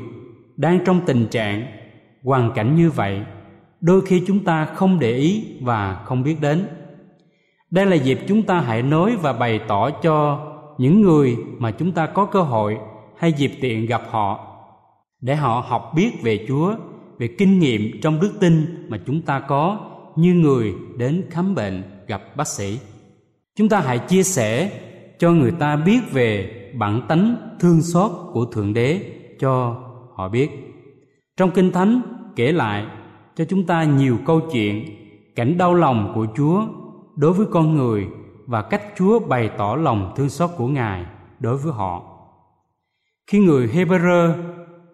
đang 0.57 0.85
trong 0.85 1.01
tình 1.07 1.27
trạng 1.31 1.67
hoàn 2.25 2.53
cảnh 2.55 2.77
như 2.77 2.91
vậy. 2.91 3.23
Đôi 3.81 4.01
khi 4.01 4.25
chúng 4.27 4.45
ta 4.45 4.65
không 4.65 4.99
để 4.99 5.13
ý 5.13 5.45
và 5.63 6.03
không 6.05 6.23
biết 6.23 6.37
đến. 6.41 6.69
Đây 7.71 7.87
là 7.87 7.97
dịp 7.97 8.21
chúng 8.29 8.43
ta 8.43 8.61
hãy 8.61 8.83
nói 8.83 9.17
và 9.23 9.33
bày 9.33 9.61
tỏ 9.69 9.91
cho 9.91 10.47
những 10.79 11.01
người 11.01 11.37
mà 11.59 11.71
chúng 11.71 11.93
ta 11.93 12.07
có 12.07 12.25
cơ 12.25 12.41
hội 12.41 12.79
hay 13.17 13.33
dịp 13.33 13.53
tiện 13.61 13.87
gặp 13.87 14.03
họ 14.11 14.48
để 15.21 15.37
họ 15.37 15.65
học 15.69 15.93
biết 15.97 16.11
về 16.23 16.45
chúa, 16.49 16.75
về 17.19 17.29
kinh 17.39 17.59
nghiệm 17.59 18.01
trong 18.03 18.21
đức 18.21 18.33
tin 18.41 18.87
mà 18.89 18.99
chúng 19.07 19.23
ta 19.23 19.41
có 19.41 19.91
như 20.17 20.35
người 20.35 20.75
đến 20.97 21.25
khám 21.31 21.55
bệnh 21.55 21.83
gặp 22.07 22.37
bác 22.37 22.47
sĩ. 22.47 22.79
Chúng 23.57 23.69
ta 23.69 23.81
hãy 23.81 23.99
chia 23.99 24.23
sẻ 24.23 24.81
cho 25.19 25.33
người 25.33 25.51
ta 25.51 25.77
biết 25.77 26.01
về 26.13 26.55
bản 26.79 27.03
tánh 27.09 27.37
thương 27.61 27.83
xót 27.83 28.11
của 28.33 28.45
thượng 28.45 28.75
đế 28.75 29.01
cho 29.41 29.77
họ 30.15 30.29
biết. 30.29 30.51
Trong 31.37 31.51
kinh 31.51 31.73
thánh 31.73 32.01
kể 32.37 32.53
lại 32.53 32.87
cho 33.37 33.45
chúng 33.45 33.67
ta 33.67 33.85
nhiều 33.85 34.19
câu 34.27 34.41
chuyện 34.53 34.85
cảnh 35.37 35.59
đau 35.59 35.75
lòng 35.75 36.13
của 36.15 36.27
chúa 36.37 36.67
đối 37.17 37.33
với 37.33 37.47
con 37.51 37.75
người 37.75 38.07
và 38.47 38.63
cách 38.63 38.83
chúa 38.97 39.19
bày 39.19 39.51
tỏ 39.59 39.77
lòng 39.77 40.13
thương 40.17 40.29
xót 40.29 40.51
của 40.57 40.67
ngài 40.67 41.07
đối 41.41 41.57
với 41.57 41.73
họ. 41.73 42.03
Khi 43.27 43.39
người 43.39 43.67
hebrew 43.67 44.33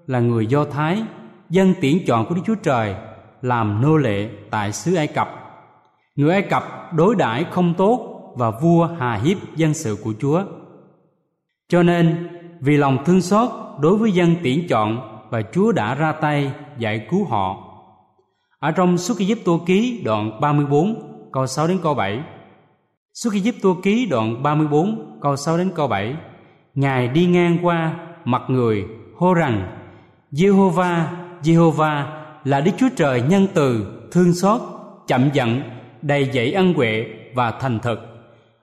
là 0.06 0.20
người 0.20 0.46
do 0.46 0.64
thái, 0.64 1.02
dân 1.50 1.74
tuyển 1.80 1.98
chọn 2.06 2.26
của 2.26 2.34
đức 2.34 2.42
chúa 2.46 2.54
trời, 2.62 2.94
làm 3.42 3.82
nô 3.82 3.96
lệ 3.96 4.28
tại 4.50 4.72
xứ 4.72 4.94
ai 4.94 5.06
cập 5.06 5.28
người 6.16 6.32
ai 6.32 6.42
cập 6.42 6.92
đối 6.92 7.16
đãi 7.16 7.44
không 7.44 7.74
tốt 7.74 8.32
và 8.36 8.50
vua 8.50 8.88
hà 8.98 9.14
hiếp 9.14 9.36
dân 9.56 9.74
sự 9.74 9.96
của 10.04 10.12
chúa 10.20 10.44
cho 11.68 11.82
nên, 11.82 12.28
vì 12.60 12.76
lòng 12.76 13.04
thương 13.04 13.20
xót 13.20 13.50
đối 13.80 13.96
với 13.96 14.12
dân 14.12 14.36
tuyển 14.42 14.68
chọn 14.68 15.00
và 15.30 15.42
Chúa 15.52 15.72
đã 15.72 15.94
ra 15.94 16.12
tay 16.12 16.52
giải 16.78 17.06
cứu 17.10 17.24
họ. 17.24 17.56
Ở 18.58 18.70
trong 18.70 18.98
Xuất 18.98 19.18
Ai 19.18 19.34
Tô 19.44 19.60
ký 19.66 20.02
đoạn 20.04 20.40
34 20.40 21.28
câu 21.32 21.46
6 21.46 21.66
đến 21.66 21.78
câu 21.82 21.94
7. 21.94 22.20
Xuất 23.14 23.32
Ai 23.32 23.52
Tô 23.62 23.76
ký 23.82 24.06
đoạn 24.06 24.42
34 24.42 25.18
câu 25.20 25.36
6 25.36 25.58
đến 25.58 25.70
câu 25.74 25.88
7. 25.88 26.16
Ngài 26.74 27.08
đi 27.08 27.26
ngang 27.26 27.58
qua 27.62 27.94
mặt 28.24 28.42
người 28.48 28.84
hô 29.16 29.34
rằng 29.34 29.83
Jehovah, 30.34 31.06
Jehovah 31.42 32.04
là 32.44 32.60
Đức 32.60 32.72
Chúa 32.78 32.88
Trời 32.96 33.22
nhân 33.22 33.46
từ, 33.54 33.86
thương 34.12 34.34
xót, 34.34 34.60
chậm 35.06 35.30
giận, 35.32 35.62
đầy 36.02 36.30
dẫy 36.32 36.52
ân 36.52 36.74
huệ 36.74 37.06
và 37.34 37.50
thành 37.50 37.78
thực, 37.78 37.98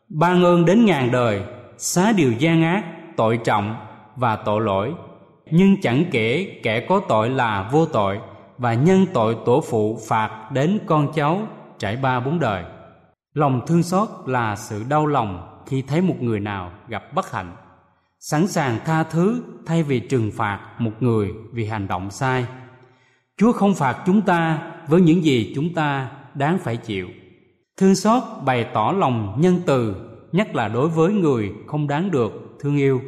ban 0.10 0.44
ơn 0.44 0.66
đến 0.66 0.86
ngàn 0.86 1.12
đời, 1.12 1.42
xá 1.78 2.12
điều 2.12 2.32
gian 2.32 2.64
ác, 2.64 2.84
tội 3.18 3.40
trọng 3.44 3.76
và 4.16 4.36
tội 4.36 4.62
lỗi. 4.62 4.94
Nhưng 5.52 5.82
chẳng 5.82 6.06
kể 6.12 6.60
kẻ 6.64 6.86
có 6.90 7.02
tội 7.08 7.30
là 7.30 7.70
vô 7.72 7.86
tội 7.86 8.20
và 8.58 8.74
nhân 8.74 9.06
tội 9.14 9.38
tổ 9.46 9.62
phụ 9.70 10.00
phạt 10.08 10.52
đến 10.52 10.80
con 10.86 11.14
cháu 11.14 11.48
trải 11.80 11.96
ba 11.96 12.20
bốn 12.20 12.40
đời. 12.40 12.64
Lòng 13.34 13.62
thương 13.68 13.84
xót 13.84 14.10
là 14.26 14.56
sự 14.56 14.84
đau 14.90 15.06
lòng 15.06 15.62
khi 15.66 15.82
thấy 15.82 16.02
một 16.02 16.16
người 16.20 16.40
nào 16.40 16.72
gặp 16.88 17.14
bất 17.14 17.32
hạnh 17.32 17.56
sẵn 18.22 18.48
sàng 18.48 18.80
tha 18.86 19.04
thứ 19.04 19.44
thay 19.66 19.84
vì 19.84 20.00
trừng 20.00 20.32
phạt 20.34 20.60
một 20.80 20.92
người 21.00 21.32
vì 21.52 21.66
hành 21.66 21.88
động 21.88 22.12
sai. 22.12 22.46
Chúa 23.38 23.52
không 23.52 23.76
phạt 23.76 23.98
chúng 24.06 24.22
ta 24.22 24.60
với 24.88 25.02
những 25.02 25.24
gì 25.24 25.52
chúng 25.56 25.74
ta 25.74 26.12
đáng 26.34 26.58
phải 26.58 26.78
chịu. 26.78 27.08
Thương 27.78 27.96
xót 27.96 28.24
bày 28.46 28.66
tỏ 28.74 28.94
lòng 28.98 29.42
nhân 29.42 29.62
từ 29.66 29.96
nhất 30.32 30.56
là 30.56 30.68
đối 30.68 30.88
với 30.88 31.14
người 31.14 31.52
không 31.68 31.88
đáng 31.88 32.12
được 32.12 32.58
thương 32.60 32.78
yêu. 32.78 33.02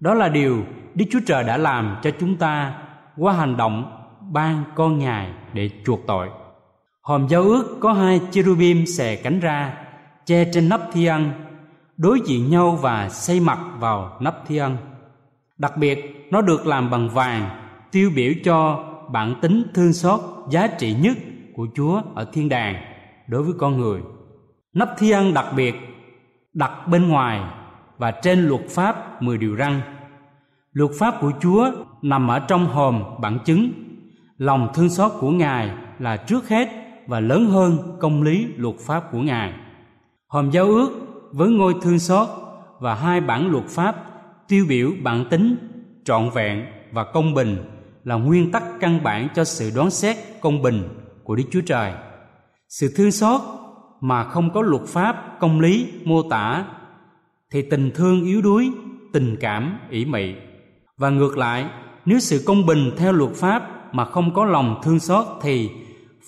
Đó 0.00 0.14
là 0.14 0.28
điều 0.28 0.64
Đức 0.94 1.04
Chúa 1.10 1.20
Trời 1.26 1.44
đã 1.44 1.56
làm 1.56 1.96
cho 2.02 2.10
chúng 2.20 2.36
ta 2.36 2.74
qua 3.16 3.32
hành 3.32 3.56
động 3.56 4.06
ban 4.32 4.64
con 4.74 4.98
Ngài 4.98 5.30
để 5.52 5.70
chuộc 5.86 6.00
tội. 6.06 6.28
Hòm 7.00 7.28
giao 7.28 7.42
ước 7.42 7.76
có 7.80 7.92
hai 7.92 8.20
cherubim 8.30 8.86
xè 8.86 9.16
cánh 9.16 9.40
ra, 9.40 9.74
che 10.26 10.44
trên 10.52 10.68
nắp 10.68 10.80
thi 10.92 11.06
ân, 11.06 11.30
đối 11.96 12.20
diện 12.26 12.50
nhau 12.50 12.78
và 12.82 13.08
xây 13.08 13.40
mặt 13.40 13.58
vào 13.78 14.16
nắp 14.20 14.46
thi 14.46 14.56
ân. 14.56 14.76
Đặc 15.58 15.76
biệt, 15.76 16.28
nó 16.30 16.40
được 16.40 16.66
làm 16.66 16.90
bằng 16.90 17.08
vàng, 17.08 17.50
tiêu 17.92 18.10
biểu 18.14 18.32
cho 18.44 18.84
bản 19.10 19.34
tính 19.40 19.62
thương 19.74 19.92
xót 19.92 20.20
giá 20.50 20.66
trị 20.66 20.94
nhất 20.94 21.16
của 21.54 21.66
Chúa 21.74 22.02
ở 22.14 22.24
thiên 22.32 22.48
đàng 22.48 22.74
đối 23.28 23.42
với 23.42 23.54
con 23.58 23.78
người. 23.78 24.00
Nắp 24.72 24.88
thi 24.98 25.10
ân 25.10 25.34
đặc 25.34 25.46
biệt 25.56 25.74
đặt 26.52 26.88
bên 26.88 27.08
ngoài 27.08 27.40
và 27.98 28.10
trên 28.10 28.48
luật 28.48 28.62
pháp 28.68 29.22
10 29.22 29.38
điều 29.38 29.56
răn 29.56 29.80
Luật 30.74 30.90
pháp 30.98 31.14
của 31.20 31.32
Chúa 31.40 31.70
nằm 32.02 32.28
ở 32.28 32.38
trong 32.38 32.66
hòm 32.66 33.02
bản 33.20 33.38
chứng. 33.44 33.72
Lòng 34.38 34.68
thương 34.74 34.88
xót 34.88 35.12
của 35.20 35.30
Ngài 35.30 35.70
là 35.98 36.16
trước 36.16 36.48
hết 36.48 36.68
và 37.06 37.20
lớn 37.20 37.46
hơn 37.46 37.96
công 38.00 38.22
lý 38.22 38.46
luật 38.56 38.74
pháp 38.86 39.12
của 39.12 39.18
Ngài. 39.18 39.52
Hòm 40.28 40.50
giao 40.50 40.64
ước 40.64 41.03
với 41.36 41.50
ngôi 41.50 41.74
thương 41.82 41.98
xót 41.98 42.28
và 42.80 42.94
hai 42.94 43.20
bản 43.20 43.50
luật 43.50 43.64
pháp 43.64 43.96
tiêu 44.48 44.66
biểu 44.68 44.90
bản 45.02 45.24
tính 45.30 45.56
trọn 46.04 46.30
vẹn 46.34 46.64
và 46.92 47.04
công 47.04 47.34
bình 47.34 47.56
là 48.04 48.14
nguyên 48.14 48.50
tắc 48.50 48.62
căn 48.80 49.02
bản 49.02 49.28
cho 49.34 49.44
sự 49.44 49.70
đoán 49.74 49.90
xét 49.90 50.16
công 50.40 50.62
bình 50.62 50.82
của 51.24 51.36
Đức 51.36 51.44
Chúa 51.50 51.60
Trời. 51.66 51.92
Sự 52.68 52.92
thương 52.96 53.10
xót 53.10 53.40
mà 54.00 54.24
không 54.24 54.52
có 54.52 54.62
luật 54.62 54.82
pháp 54.86 55.36
công 55.40 55.60
lý 55.60 55.92
mô 56.04 56.22
tả 56.22 56.64
thì 57.52 57.62
tình 57.62 57.90
thương 57.94 58.24
yếu 58.24 58.42
đuối, 58.42 58.70
tình 59.12 59.36
cảm 59.40 59.78
ỷ 59.90 60.04
mị 60.04 60.34
và 60.96 61.10
ngược 61.10 61.38
lại 61.38 61.66
nếu 62.04 62.18
sự 62.18 62.42
công 62.46 62.66
bình 62.66 62.90
theo 62.96 63.12
luật 63.12 63.32
pháp 63.32 63.94
mà 63.94 64.04
không 64.04 64.34
có 64.34 64.44
lòng 64.44 64.80
thương 64.82 65.00
xót 65.00 65.26
thì 65.42 65.70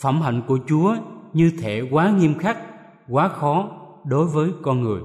phẩm 0.00 0.20
hạnh 0.20 0.42
của 0.46 0.58
chúa 0.68 0.96
như 1.32 1.52
thể 1.60 1.82
quá 1.90 2.10
nghiêm 2.10 2.38
khắc 2.38 2.58
quá 3.08 3.28
khó 3.28 3.75
đối 4.08 4.26
với 4.26 4.50
con 4.62 4.82
người. 4.82 5.00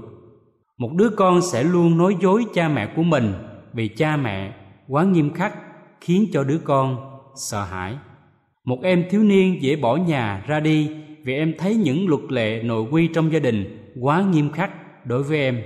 Một 0.78 0.90
đứa 0.96 1.08
con 1.08 1.42
sẽ 1.42 1.62
luôn 1.62 1.98
nói 1.98 2.16
dối 2.20 2.44
cha 2.54 2.68
mẹ 2.68 2.92
của 2.96 3.02
mình 3.02 3.34
vì 3.72 3.88
cha 3.88 4.16
mẹ 4.16 4.52
quá 4.88 5.04
nghiêm 5.04 5.34
khắc 5.34 5.52
khiến 6.00 6.26
cho 6.32 6.44
đứa 6.44 6.58
con 6.58 6.96
sợ 7.36 7.64
hãi. 7.64 7.96
Một 8.64 8.78
em 8.82 9.04
thiếu 9.10 9.22
niên 9.22 9.62
dễ 9.62 9.76
bỏ 9.76 9.96
nhà 9.96 10.44
ra 10.46 10.60
đi 10.60 10.90
vì 11.24 11.34
em 11.34 11.54
thấy 11.58 11.74
những 11.74 12.08
luật 12.08 12.22
lệ 12.28 12.62
nội 12.62 12.86
quy 12.90 13.08
trong 13.14 13.32
gia 13.32 13.38
đình 13.38 13.92
quá 14.00 14.22
nghiêm 14.22 14.52
khắc 14.52 14.70
đối 15.06 15.22
với 15.22 15.38
em. 15.38 15.62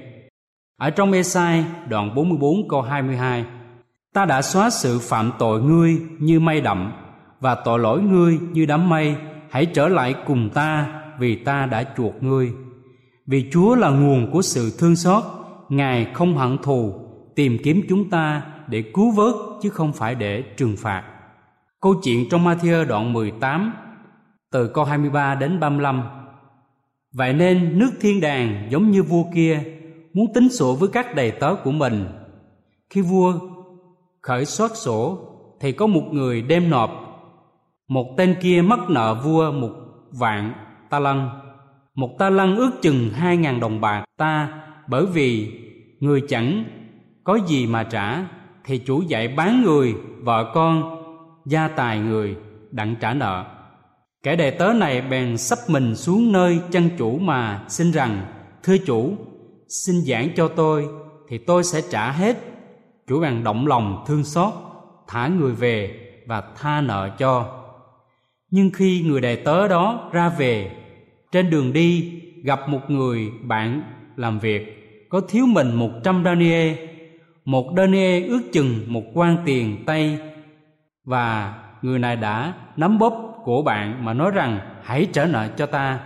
Ở 0.77 0.91
trong 0.91 1.13
Esai 1.13 1.65
đoạn 1.89 2.15
44 2.15 2.69
câu 2.69 2.83
22 2.83 3.45
ta 4.15 4.25
đã 4.25 4.43
xóa 4.43 4.71
sự 4.71 4.99
phạm 4.99 5.33
tội 5.39 5.63
ngươi 5.63 6.01
như 6.19 6.41
mây 6.41 6.61
đậm 6.61 6.93
và 7.41 7.55
tội 7.55 7.79
lỗi 7.79 8.03
ngươi 8.03 8.39
như 8.53 8.67
đám 8.67 8.89
mây, 8.89 9.17
hãy 9.51 9.67
trở 9.67 9.89
lại 9.89 10.15
cùng 10.27 10.51
ta 10.55 10.87
vì 11.19 11.37
ta 11.37 11.67
đã 11.67 11.85
chuộc 11.97 12.23
ngươi 12.23 12.53
vì 13.27 13.51
chúa 13.53 13.75
là 13.75 13.91
nguồn 13.91 14.31
của 14.33 14.43
sự 14.43 14.73
thương 14.79 14.97
xót, 14.97 15.25
ngài 15.69 16.11
không 16.15 16.37
hận 16.37 16.59
thù, 16.63 16.95
tìm 17.35 17.57
kiếm 17.65 17.81
chúng 17.89 18.11
ta 18.11 18.43
để 18.69 18.83
cứu 18.95 19.11
vớt 19.11 19.35
chứ 19.63 19.71
không 19.71 19.93
phải 19.93 20.15
để 20.15 20.43
trừng 20.57 20.75
phạt. 20.79 21.03
Câu 21.81 21.95
chuyện 22.03 22.29
trong 22.31 22.45
Matthew 22.45 22.87
đoạn 22.87 23.13
18 23.13 23.73
từ 24.53 24.69
câu 24.69 24.85
23 24.85 25.35
đến 25.35 25.61
35 25.61 26.03
Vậy 27.13 27.33
nên 27.33 27.79
nước 27.79 27.91
thiên 28.01 28.21
đàng 28.21 28.69
giống 28.71 28.91
như 28.91 29.03
vua 29.03 29.25
kia 29.35 29.63
muốn 30.13 30.33
tính 30.35 30.49
sổ 30.49 30.75
với 30.75 30.89
các 30.93 31.15
đầy 31.15 31.31
tớ 31.31 31.55
của 31.65 31.71
mình. 31.71 32.07
Khi 32.91 33.01
vua 33.01 33.33
khởi 34.23 34.45
soát 34.45 34.71
sổ, 34.75 35.19
thì 35.61 35.73
có 35.73 35.87
một 35.87 36.03
người 36.13 36.43
đem 36.43 36.71
nộp. 36.71 36.91
Một 37.89 38.15
tên 38.17 38.37
kia 38.41 38.63
mất 38.63 38.91
nợ 38.91 39.21
vua 39.25 39.53
một 39.53 39.71
vạn 40.13 40.53
ta 40.91 40.99
lăng 40.99 41.46
một 41.97 42.19
ta 42.19 42.31
lăng 42.31 42.57
ước 42.57 42.71
chừng 42.83 43.11
hai 43.11 43.37
ngàn 43.37 43.61
đồng 43.61 43.81
bạc 43.81 44.05
ta, 44.17 44.49
bởi 44.87 45.07
vì 45.07 45.53
người 46.01 46.23
chẳng 46.29 46.65
có 47.25 47.39
gì 47.47 47.67
mà 47.67 47.83
trả, 47.83 48.25
thì 48.65 48.79
chủ 48.79 49.03
dạy 49.03 49.29
bán 49.29 49.63
người, 49.63 49.95
vợ 50.21 50.51
con, 50.55 51.03
gia 51.47 51.69
tài 51.69 51.99
người 51.99 52.37
đặng 52.71 52.97
trả 53.01 53.15
nợ. 53.15 53.45
Kẻ 54.23 54.37
đệ 54.37 54.51
tớ 54.51 54.73
này 54.73 55.01
bèn 55.01 55.39
sắp 55.39 55.59
mình 55.69 55.95
xuống 55.95 56.33
nơi 56.33 56.61
chân 56.71 56.91
chủ 56.99 57.19
mà 57.19 57.65
xin 57.69 57.91
rằng, 57.91 58.27
thưa 58.63 58.79
chủ, 58.79 59.17
xin 59.69 59.97
giảng 60.01 60.29
cho 60.37 60.49
tôi, 60.49 60.87
thì 61.29 61.39
tôi 61.39 61.65
sẽ 61.65 61.81
trả 61.91 62.11
hết. 62.11 62.37
Chủ 63.09 63.21
bèn 63.21 63.45
động 63.45 63.67
lòng 63.67 64.05
thương 64.07 64.25
xót, 64.25 64.53
thả 65.09 65.29
người 65.29 65.53
về 65.53 66.01
và 66.27 66.43
tha 66.57 66.81
nợ 66.81 67.11
cho. 67.19 67.63
Nhưng 68.51 68.71
khi 68.75 69.03
người 69.07 69.21
đệ 69.21 69.37
tớ 69.37 69.69
đó 69.69 70.11
ra 70.13 70.29
về 70.29 70.71
trên 71.33 71.51
đường 71.51 71.73
đi, 71.73 72.21
gặp 72.45 72.69
một 72.69 72.91
người 72.91 73.31
bạn 73.43 73.83
làm 74.17 74.39
việc. 74.39 74.73
Có 75.09 75.21
thiếu 75.21 75.47
mình 75.47 75.75
một 75.75 75.91
trăm 76.05 76.25
danie 76.25 76.77
một 77.47 77.73
danie 77.77 78.27
ước 78.27 78.43
chừng 78.53 78.81
một 78.87 79.03
quan 79.15 79.37
tiền 79.45 79.85
tây 79.87 80.19
và 81.05 81.55
người 81.83 81.99
này 81.99 82.17
đã 82.17 82.55
nắm 82.77 82.99
bóp 82.99 83.43
của 83.45 83.63
bạn 83.63 84.05
mà 84.05 84.15
nói 84.15 84.31
rằng, 84.31 84.61
hãy 84.83 85.07
trả 85.13 85.25
nợ 85.25 85.49
cho 85.57 85.67
ta. 85.67 86.01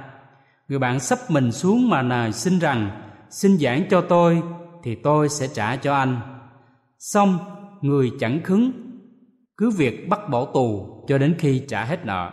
Người 0.68 0.78
bạn 0.78 1.00
sắp 1.00 1.18
mình 1.28 1.52
xuống 1.52 1.90
mà 1.90 2.02
nài 2.02 2.33
xin 2.33 2.59
rằng, 2.59 2.90
xin 3.30 3.59
giảng 3.59 3.83
cho 3.90 4.00
tôi, 4.00 4.42
thì 4.83 4.94
tôi 4.94 5.28
sẽ 5.28 5.48
trả 5.54 5.76
cho 5.76 5.94
anh. 5.94 6.20
Xong, 6.98 7.38
người 7.80 8.11
chẳng 8.20 8.40
khứng. 8.44 8.72
Cứ 9.56 9.70
việc 9.70 10.09
bắt 10.09 10.20
bỏ 10.30 10.44
tù 10.44 10.87
cho 11.09 11.18
đến 11.18 11.35
khi 11.38 11.64
trả 11.68 11.85
hết 11.85 12.06
nợ. 12.06 12.30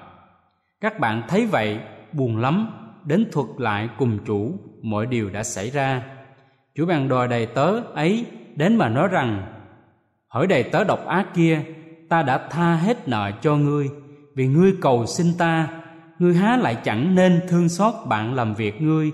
Các 0.82 1.00
bạn 1.00 1.22
thấy 1.28 1.46
vậy 1.46 1.80
buồn 2.18 2.38
lắm, 2.38 2.68
đến 3.06 3.26
thuật 3.32 3.48
lại 3.58 3.90
cùng 3.98 4.20
chủ, 4.26 4.52
mọi 4.82 5.06
điều 5.06 5.30
đã 5.30 5.44
xảy 5.44 5.70
ra. 5.70 6.04
Chủ 6.76 6.86
bèn 6.86 7.08
đòi 7.08 7.28
đầy 7.28 7.46
tớ 7.46 7.80
ấy 7.80 8.26
đến 8.56 8.76
mà 8.76 8.90
nói 8.90 9.08
rằng, 9.08 9.44
hỏi 10.28 10.48
đầy 10.48 10.64
tớ 10.64 10.84
độc 10.84 11.06
ác 11.06 11.26
kia, 11.34 11.62
ta 12.10 12.24
đã 12.24 12.48
tha 12.50 12.76
hết 12.76 13.08
nợ 13.08 13.32
cho 13.42 13.56
ngươi, 13.56 13.90
vì 14.36 14.48
ngươi 14.48 14.74
cầu 14.82 15.06
xin 15.06 15.28
ta, 15.38 15.68
ngươi 16.20 16.36
há 16.36 16.58
lại 16.58 16.78
chẳng 16.84 17.16
nên 17.16 17.42
thương 17.48 17.70
xót 17.70 17.94
bạn 18.08 18.34
làm 18.34 18.54
việc 18.54 18.82
ngươi, 18.82 19.12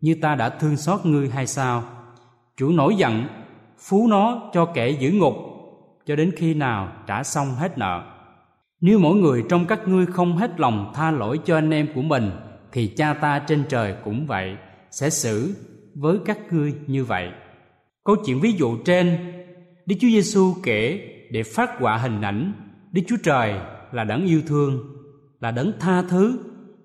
như 0.00 0.16
ta 0.22 0.34
đã 0.34 0.48
thương 0.48 0.76
xót 0.76 1.06
ngươi 1.06 1.28
hay 1.28 1.46
sao? 1.46 1.82
Chủ 2.56 2.68
nổi 2.68 2.96
giận, 2.96 3.26
phú 3.78 4.06
nó 4.06 4.50
cho 4.52 4.64
kẻ 4.64 4.88
giữ 4.88 5.10
ngục, 5.10 5.34
cho 6.06 6.16
đến 6.16 6.32
khi 6.36 6.54
nào 6.54 6.88
trả 7.06 7.22
xong 7.22 7.54
hết 7.54 7.78
nợ 7.78 8.02
nếu 8.80 8.98
mỗi 8.98 9.16
người 9.16 9.44
trong 9.48 9.66
các 9.66 9.88
ngươi 9.88 10.06
không 10.06 10.36
hết 10.36 10.60
lòng 10.60 10.92
tha 10.94 11.10
lỗi 11.10 11.40
cho 11.44 11.54
anh 11.56 11.70
em 11.70 11.88
của 11.94 12.02
mình, 12.02 12.30
thì 12.72 12.86
cha 12.86 13.14
ta 13.14 13.38
trên 13.38 13.64
trời 13.68 13.94
cũng 14.04 14.26
vậy, 14.26 14.56
sẽ 14.90 15.10
xử 15.10 15.54
với 15.94 16.18
các 16.26 16.38
ngươi 16.52 16.74
như 16.86 17.04
vậy. 17.04 17.30
Câu 18.04 18.16
chuyện 18.26 18.40
ví 18.40 18.52
dụ 18.52 18.76
trên, 18.84 19.18
đức 19.86 19.96
chúa 20.00 20.08
giêsu 20.08 20.54
kể 20.62 21.00
để 21.30 21.42
phát 21.42 21.70
họa 21.78 21.96
hình 21.96 22.20
ảnh, 22.20 22.52
đức 22.92 23.02
chúa 23.08 23.16
trời 23.22 23.54
là 23.92 24.04
đấng 24.04 24.26
yêu 24.26 24.42
thương, 24.46 24.78
là 25.40 25.50
đấng 25.50 25.72
tha 25.80 26.02
thứ, 26.02 26.38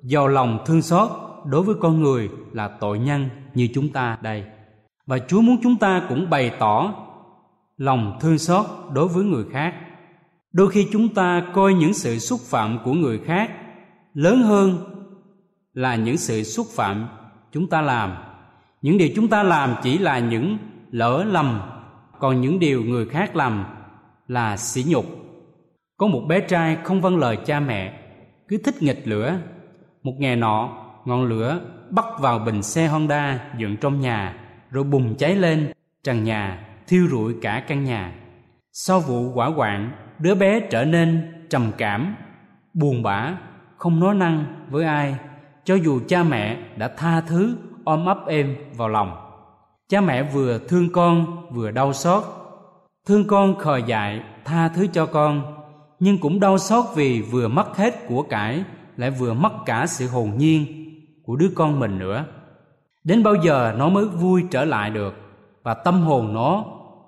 giàu 0.03 0.27
lòng 0.27 0.63
thương 0.65 0.81
xót 0.81 1.09
đối 1.45 1.63
với 1.63 1.75
con 1.81 2.01
người 2.03 2.29
là 2.53 2.67
tội 2.67 2.99
nhân 2.99 3.29
như 3.53 3.67
chúng 3.73 3.89
ta 3.89 4.17
đây. 4.21 4.43
Và 5.05 5.19
chúa 5.27 5.41
muốn 5.41 5.57
chúng 5.63 5.75
ta 5.75 6.05
cũng 6.09 6.29
bày 6.29 6.51
tỏ 6.59 6.93
lòng 7.77 8.17
thương 8.21 8.37
xót 8.37 8.65
đối 8.93 9.07
với 9.07 9.23
người 9.23 9.43
khác 9.51 9.73
đôi 10.55 10.69
khi 10.69 10.87
chúng 10.91 11.09
ta 11.09 11.43
coi 11.53 11.73
những 11.73 11.93
sự 11.93 12.19
xúc 12.19 12.39
phạm 12.43 12.79
của 12.83 12.93
người 12.93 13.19
khác 13.25 13.51
lớn 14.13 14.41
hơn 14.41 14.77
là 15.73 15.95
những 15.95 16.17
sự 16.17 16.43
xúc 16.43 16.67
phạm 16.75 17.07
chúng 17.51 17.69
ta 17.69 17.81
làm. 17.81 18.15
Những 18.81 18.97
điều 18.97 19.09
chúng 19.15 19.27
ta 19.27 19.43
làm 19.43 19.75
chỉ 19.83 19.97
là 19.97 20.19
những 20.19 20.57
lỡ 20.91 21.23
lầm, 21.23 21.61
còn 22.19 22.41
những 22.41 22.59
điều 22.59 22.83
người 22.83 23.05
khác 23.05 23.35
làm 23.35 23.65
là 24.27 24.57
sỉ 24.57 24.85
nhục. 24.87 25.05
Có 25.97 26.07
một 26.07 26.21
bé 26.27 26.39
trai 26.39 26.77
không 26.83 27.01
vâng 27.01 27.17
lời 27.17 27.37
cha 27.45 27.59
mẹ, 27.59 27.99
cứ 28.47 28.57
thích 28.57 28.83
nghịch 28.83 29.07
lửa. 29.07 29.37
Một 30.03 30.13
ngày 30.19 30.35
nọ, 30.35 30.69
ngọn 31.05 31.25
lửa 31.25 31.59
bắt 31.89 32.05
vào 32.19 32.39
bình 32.39 32.63
xe 32.63 32.87
honda 32.87 33.39
dựng 33.57 33.77
trong 33.77 33.99
nhà, 33.99 34.35
rồi 34.71 34.83
bùng 34.83 35.15
cháy 35.15 35.35
lên, 35.35 35.71
trần 36.03 36.23
nhà 36.23 36.67
thiêu 36.87 37.07
rụi 37.11 37.35
cả 37.41 37.63
căn 37.67 37.83
nhà. 37.83 38.13
Sau 38.71 38.99
vụ 38.99 39.31
quả 39.33 39.51
quạng 39.55 39.91
đứa 40.19 40.35
bé 40.35 40.59
trở 40.59 40.85
nên 40.85 41.33
trầm 41.49 41.71
cảm, 41.77 42.15
buồn 42.73 43.03
bã, 43.03 43.37
không 43.77 43.99
nói 43.99 44.15
năng 44.15 44.45
với 44.69 44.85
ai, 44.85 45.15
cho 45.63 45.75
dù 45.75 45.99
cha 46.07 46.23
mẹ 46.23 46.57
đã 46.77 46.87
tha 46.87 47.21
thứ, 47.21 47.57
ôm 47.83 48.05
ấp 48.05 48.27
em 48.27 48.55
vào 48.77 48.87
lòng. 48.87 49.11
Cha 49.89 50.01
mẹ 50.01 50.23
vừa 50.23 50.59
thương 50.67 50.91
con, 50.91 51.45
vừa 51.53 51.71
đau 51.71 51.93
xót. 51.93 52.23
Thương 53.07 53.27
con 53.27 53.59
khờ 53.59 53.77
dại, 53.77 54.23
tha 54.45 54.67
thứ 54.67 54.87
cho 54.87 55.05
con, 55.05 55.41
nhưng 55.99 56.17
cũng 56.17 56.39
đau 56.39 56.57
xót 56.57 56.85
vì 56.95 57.21
vừa 57.21 57.47
mất 57.47 57.77
hết 57.77 58.07
của 58.07 58.21
cải, 58.21 58.63
lại 58.97 59.11
vừa 59.11 59.33
mất 59.33 59.51
cả 59.65 59.85
sự 59.87 60.07
hồn 60.07 60.31
nhiên 60.37 60.65
của 61.25 61.35
đứa 61.35 61.49
con 61.55 61.79
mình 61.79 61.99
nữa. 61.99 62.25
Đến 63.03 63.23
bao 63.23 63.33
giờ 63.35 63.75
nó 63.77 63.89
mới 63.89 64.05
vui 64.05 64.43
trở 64.51 64.65
lại 64.65 64.89
được 64.89 65.13
và 65.63 65.73
tâm 65.73 66.01
hồn 66.01 66.33
nó 66.33 66.65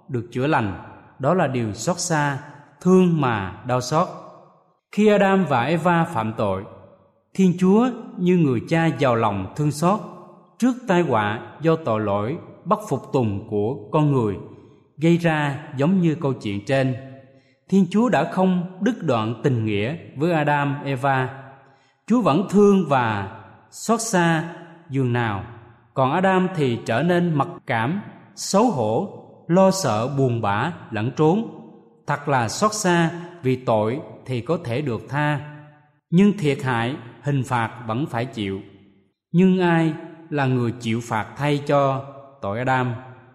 được 0.10 0.28
chữa 0.32 0.48
lành? 0.48 0.84
Đó 1.20 1.34
là 1.34 1.48
điều 1.48 1.74
xót 1.74 2.00
xa 2.00 2.38
thương 2.81 3.21
mà 3.21 3.63
đau 3.67 3.81
xót. 3.81 4.07
Khi 4.91 5.07
adam 5.07 5.45
và 5.45 5.63
eva 5.63 6.03
phạm 6.03 6.33
tội, 6.37 6.63
thiên 7.33 7.53
chúa 7.59 7.89
như 8.17 8.37
người 8.37 8.61
cha 8.69 8.85
giàu 8.85 9.15
lòng 9.15 9.53
thương 9.55 9.71
xót. 9.71 9.99
Trước 10.57 10.73
tai 10.87 11.01
họa 11.01 11.39
do 11.61 11.75
tội 11.75 12.01
lỗi 12.01 12.37
bất 12.65 12.79
phục 12.89 13.13
tùng 13.13 13.47
của 13.49 13.75
con 13.91 14.11
người, 14.11 14.37
gây 14.97 15.17
ra 15.17 15.59
giống 15.77 16.01
như 16.01 16.15
câu 16.15 16.33
chuyện 16.33 16.65
trên, 16.65 16.95
thiên 17.69 17.85
chúa 17.91 18.09
đã 18.09 18.31
không 18.31 18.77
đứt 18.81 19.03
đoạn 19.03 19.41
tình 19.43 19.65
nghĩa 19.65 19.95
với 20.15 20.33
adam, 20.33 20.75
eva. 20.83 21.29
Chúa 22.07 22.21
vẫn 22.21 22.47
thương 22.49 22.85
và 22.89 23.37
xót 23.71 24.01
xa 24.01 24.43
dường 24.89 25.13
nào. 25.13 25.43
Còn 25.93 26.11
adam 26.11 26.47
thì 26.55 26.79
trở 26.85 27.03
nên 27.03 27.33
mặc 27.33 27.47
cảm, 27.67 28.01
xấu 28.35 28.71
hổ, 28.71 29.23
lo 29.47 29.71
sợ 29.71 30.07
buồn 30.17 30.41
bã, 30.41 30.71
lẫn 30.91 31.11
trốn 31.15 31.47
thật 32.08 32.28
là 32.28 32.50
xót 32.50 32.74
xa, 32.74 33.12
vì 33.43 33.56
tội 33.56 34.00
thì 34.26 34.41
có 34.41 34.58
thể 34.63 34.82
được 34.82 35.02
tha. 35.10 35.39
Nhưng 36.10 36.38
thiệt 36.38 36.63
hại, 36.63 36.96
hình 37.22 37.43
phạt 37.43 37.72
vẫn 37.88 38.06
phải 38.06 38.26
chịu. 38.26 38.62
Nhưng 39.32 39.60
ai 39.60 39.93
là 40.30 40.46
người 40.46 40.72
chịu 40.80 41.00
phạt 41.04 41.28
thay 41.38 41.58
cho 41.58 42.06
tội 42.41 42.60
adam? 42.60 42.93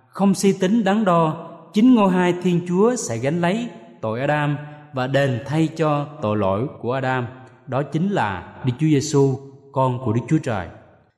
Không 0.09 0.35
suy 0.35 0.53
tính 0.53 0.85
đắn 0.85 1.05
đo, 1.05 1.51
chính 1.73 1.95
ngôi 1.95 2.11
hai 2.11 2.35
thiên 2.43 2.61
chúa 2.69 2.97
sẽ 2.97 3.19
gánh 3.19 3.41
lấy 3.41 3.69
tội 4.01 4.21
adam 4.21 4.57
và 4.93 5.07
đền 5.07 5.43
thay 5.47 5.69
cho 5.77 6.07
tội 6.23 6.37
lỗi 6.37 6.67
của 6.81 6.93
adam. 6.93 7.27
Đó 7.67 7.83
chính 7.83 8.09
là 8.09 8.63
đức 8.65 8.73
chúa 8.79 8.87
giêsu 8.87 9.39
con 9.73 9.99
của 10.05 10.13
đức 10.13 10.21
chúa 10.29 10.39
trời. 10.43 10.69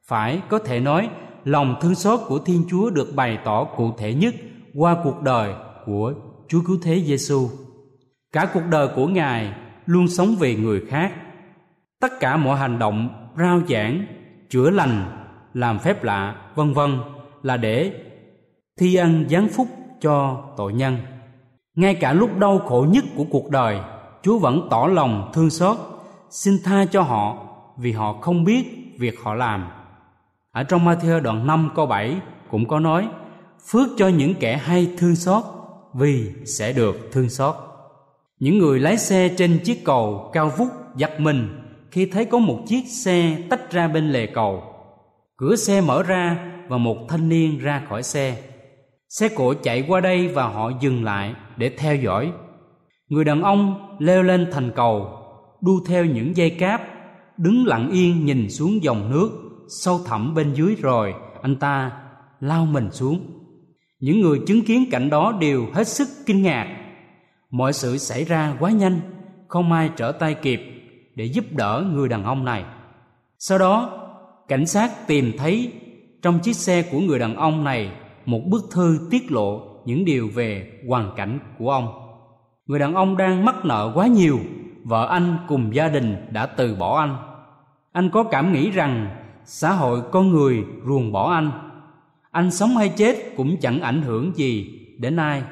Phải 0.07 0.43
có 0.49 0.59
thể 0.59 0.81
nói, 0.81 1.09
lòng 1.45 1.77
thương 1.81 1.95
xót 1.95 2.21
của 2.27 2.39
thiên 2.39 2.65
chúa 2.71 2.91
được 2.91 3.13
bày 3.17 3.39
tỏ 3.45 3.65
cụ 3.65 3.93
thể 3.99 4.15
nhất 4.15 4.35
qua 4.75 4.97
cuộc 5.05 5.23
đời 5.23 5.55
của 5.87 6.13
chúa 6.49 6.61
cứu 6.67 6.79
thế 6.83 7.03
giêsu 7.07 7.49
cả 8.35 8.51
cuộc 8.55 8.63
đời 8.71 8.89
của 8.97 9.07
ngài 9.07 9.55
luôn 9.87 10.09
sống 10.09 10.37
vì 10.41 10.57
người 10.57 10.83
khác. 10.89 11.13
Tất 12.01 12.21
cả 12.21 12.37
mọi 12.37 12.59
hành 12.59 12.79
động, 12.79 13.29
rao 13.39 13.61
giảng, 13.69 14.07
chữa 14.51 14.71
lành, 14.71 15.05
làm 15.55 15.79
phép 15.79 16.05
lạ, 16.05 16.37
vân 16.55 16.73
vân 16.73 16.99
là 17.43 17.57
để 17.57 17.93
thi 18.81 18.95
ân 18.95 19.27
giáng 19.31 19.49
phúc 19.49 19.69
cho 20.01 20.43
tội 20.57 20.73
nhân. 20.73 20.97
Ngay 21.75 21.95
cả 21.95 22.13
lúc 22.13 22.39
đau 22.39 22.59
khổ 22.59 22.87
nhất 22.91 23.05
của 23.17 23.25
cuộc 23.31 23.51
đời, 23.51 23.81
chúa 24.23 24.39
vẫn 24.39 24.69
tỏ 24.71 24.87
lòng 24.87 25.31
thương 25.35 25.51
xót, 25.51 25.77
xin 26.31 26.55
tha 26.65 26.85
cho 26.85 27.03
họ 27.03 27.37
vì 27.77 27.93
họ 27.93 28.13
không 28.13 28.45
biết 28.45 28.95
việc 28.99 29.15
họ 29.23 29.35
làm. 29.35 29.69
Ở 30.53 30.63
trong 30.63 30.87
Matthew 30.87 31.21
đoạn 31.21 31.47
5 31.47 31.71
câu 31.75 31.87
7 31.87 32.21
cũng 32.51 32.69
có 32.69 32.81
nói, 32.81 33.09
phước 33.71 33.89
cho 33.97 34.09
những 34.09 34.35
kẻ 34.35 34.57
hay 34.57 34.91
thương 34.99 35.17
xót 35.17 35.45
vì 35.95 36.31
sẽ 36.45 36.73
được 36.73 36.97
thương 37.13 37.29
xót. 37.29 37.55
Những 38.39 38.59
người 38.59 38.81
lái 38.81 38.99
xe 38.99 39.29
trên 39.29 39.59
chiếc 39.65 39.85
cầu 39.85 40.31
cao 40.33 40.53
vút 40.57 40.69
giật 40.97 41.21
mình 41.21 41.61
khi 41.91 42.07
thấy 42.07 42.25
có 42.25 42.39
một 42.39 42.59
chiếc 42.67 42.85
xe 42.89 43.37
tách 43.51 43.71
ra 43.71 43.89
bên 43.89 44.11
lề 44.11 44.27
cầu. 44.27 44.63
Cửa 45.37 45.57
xe 45.57 45.81
mở 45.81 46.03
ra 46.03 46.53
và 46.69 46.79
một 46.79 46.97
thanh 47.09 47.29
niên 47.29 47.59
ra 47.59 47.83
khỏi 47.89 48.03
xe. 48.03 48.43
Xe 49.09 49.29
cộ 49.29 49.55
chạy 49.55 49.85
qua 49.89 50.01
đây 50.01 50.29
và 50.29 50.49
họ 50.49 50.71
dừng 50.81 51.05
lại 51.05 51.35
để 51.57 51.71
theo 51.79 51.97
dõi. 51.97 52.33
Người 53.09 53.25
đàn 53.25 53.43
ông 53.43 53.97
leo 53.99 54.23
lên 54.23 54.49
thành 54.53 54.73
cầu, 54.77 55.09
đu 55.61 55.73
theo 55.87 56.05
những 56.05 56.37
dây 56.37 56.51
cáp, 56.51 56.83
đứng 57.37 57.67
lặng 57.67 57.91
yên 57.91 58.25
nhìn 58.25 58.51
xuống 58.51 58.83
dòng 58.83 59.11
nước 59.11 59.31
sâu 59.69 60.01
thẳm 60.07 60.35
bên 60.35 60.53
dưới 60.55 60.77
rồi 60.83 61.15
anh 61.43 61.57
ta 61.57 61.93
lao 62.41 62.67
mình 62.67 62.91
xuống 62.91 63.44
những 64.05 64.21
người 64.21 64.41
chứng 64.47 64.63
kiến 64.63 64.85
cảnh 64.91 65.11
đó 65.11 65.33
đều 65.41 65.67
hết 65.75 65.89
sức 65.89 66.09
kinh 66.27 66.43
ngạc. 66.43 66.67
Mọi 67.51 67.73
sự 67.73 67.99
xảy 67.99 68.25
ra 68.25 68.57
quá 68.61 68.71
nhanh, 68.71 69.01
không 69.49 69.73
ai 69.73 69.91
trở 69.97 70.13
tay 70.13 70.35
kịp 70.35 70.61
để 71.15 71.25
giúp 71.25 71.45
đỡ 71.51 71.85
người 71.93 72.09
đàn 72.09 72.25
ông 72.25 72.45
này. 72.45 72.65
Sau 73.39 73.59
đó, 73.59 73.91
cảnh 74.49 74.67
sát 74.67 75.07
tìm 75.07 75.33
thấy 75.39 75.73
trong 76.23 76.39
chiếc 76.39 76.57
xe 76.57 76.83
của 76.83 76.99
người 76.99 77.19
đàn 77.19 77.37
ông 77.37 77.65
này 77.65 77.91
một 78.27 78.41
bức 78.47 78.65
thư 78.73 79.09
tiết 79.11 79.33
lộ 79.33 79.63
những 79.85 80.05
điều 80.05 80.29
về 80.35 80.81
hoàn 80.89 81.13
cảnh 81.17 81.39
của 81.59 81.71
ông. 81.71 81.89
Người 82.67 82.79
đàn 82.79 82.95
ông 82.95 83.17
đang 83.17 83.45
mắc 83.45 83.65
nợ 83.65 83.93
quá 83.95 84.07
nhiều, 84.07 84.39
vợ 84.85 85.07
anh 85.07 85.37
cùng 85.49 85.75
gia 85.75 85.89
đình 85.89 86.27
đã 86.31 86.47
từ 86.47 86.75
bỏ 86.75 87.01
anh. 87.01 87.17
Anh 87.93 88.11
có 88.11 88.23
cảm 88.23 88.53
nghĩ 88.53 88.71
rằng 88.71 89.17
xã 89.45 89.73
hội 89.73 90.03
con 90.13 90.31
người 90.31 90.65
ruồng 90.87 91.13
bỏ 91.13 91.33
anh 91.33 91.64
anh 92.35 92.51
sống 92.51 92.77
hay 92.77 92.89
chết 92.89 93.17
cũng 93.37 93.57
chẳng 93.61 93.81
ảnh 93.81 94.03
hưởng 94.03 94.37
gì 94.37 94.81
đến 94.99 95.17
ai. 95.17 95.43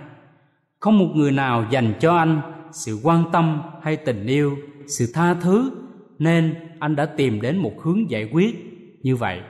Không 0.81 0.99
một 0.99 1.09
người 1.15 1.33
nào 1.33 1.65
dành 1.71 1.95
cho 2.01 2.17
anh 2.17 2.41
sự 2.73 3.01
quan 3.03 3.25
tâm 3.33 3.63
hay 3.83 3.97
tình 3.97 4.27
yêu, 4.27 4.57
sự 4.87 5.07
tha 5.15 5.35
thứ, 5.35 5.71
nên 6.19 6.55
anh 6.79 6.97
đã 6.97 7.07
tìm 7.07 7.41
đến 7.41 7.59
một 7.59 7.73
hướng 7.83 8.11
giải 8.11 8.29
quyết 8.33 8.55
như 9.03 9.17
vậy. 9.17 9.41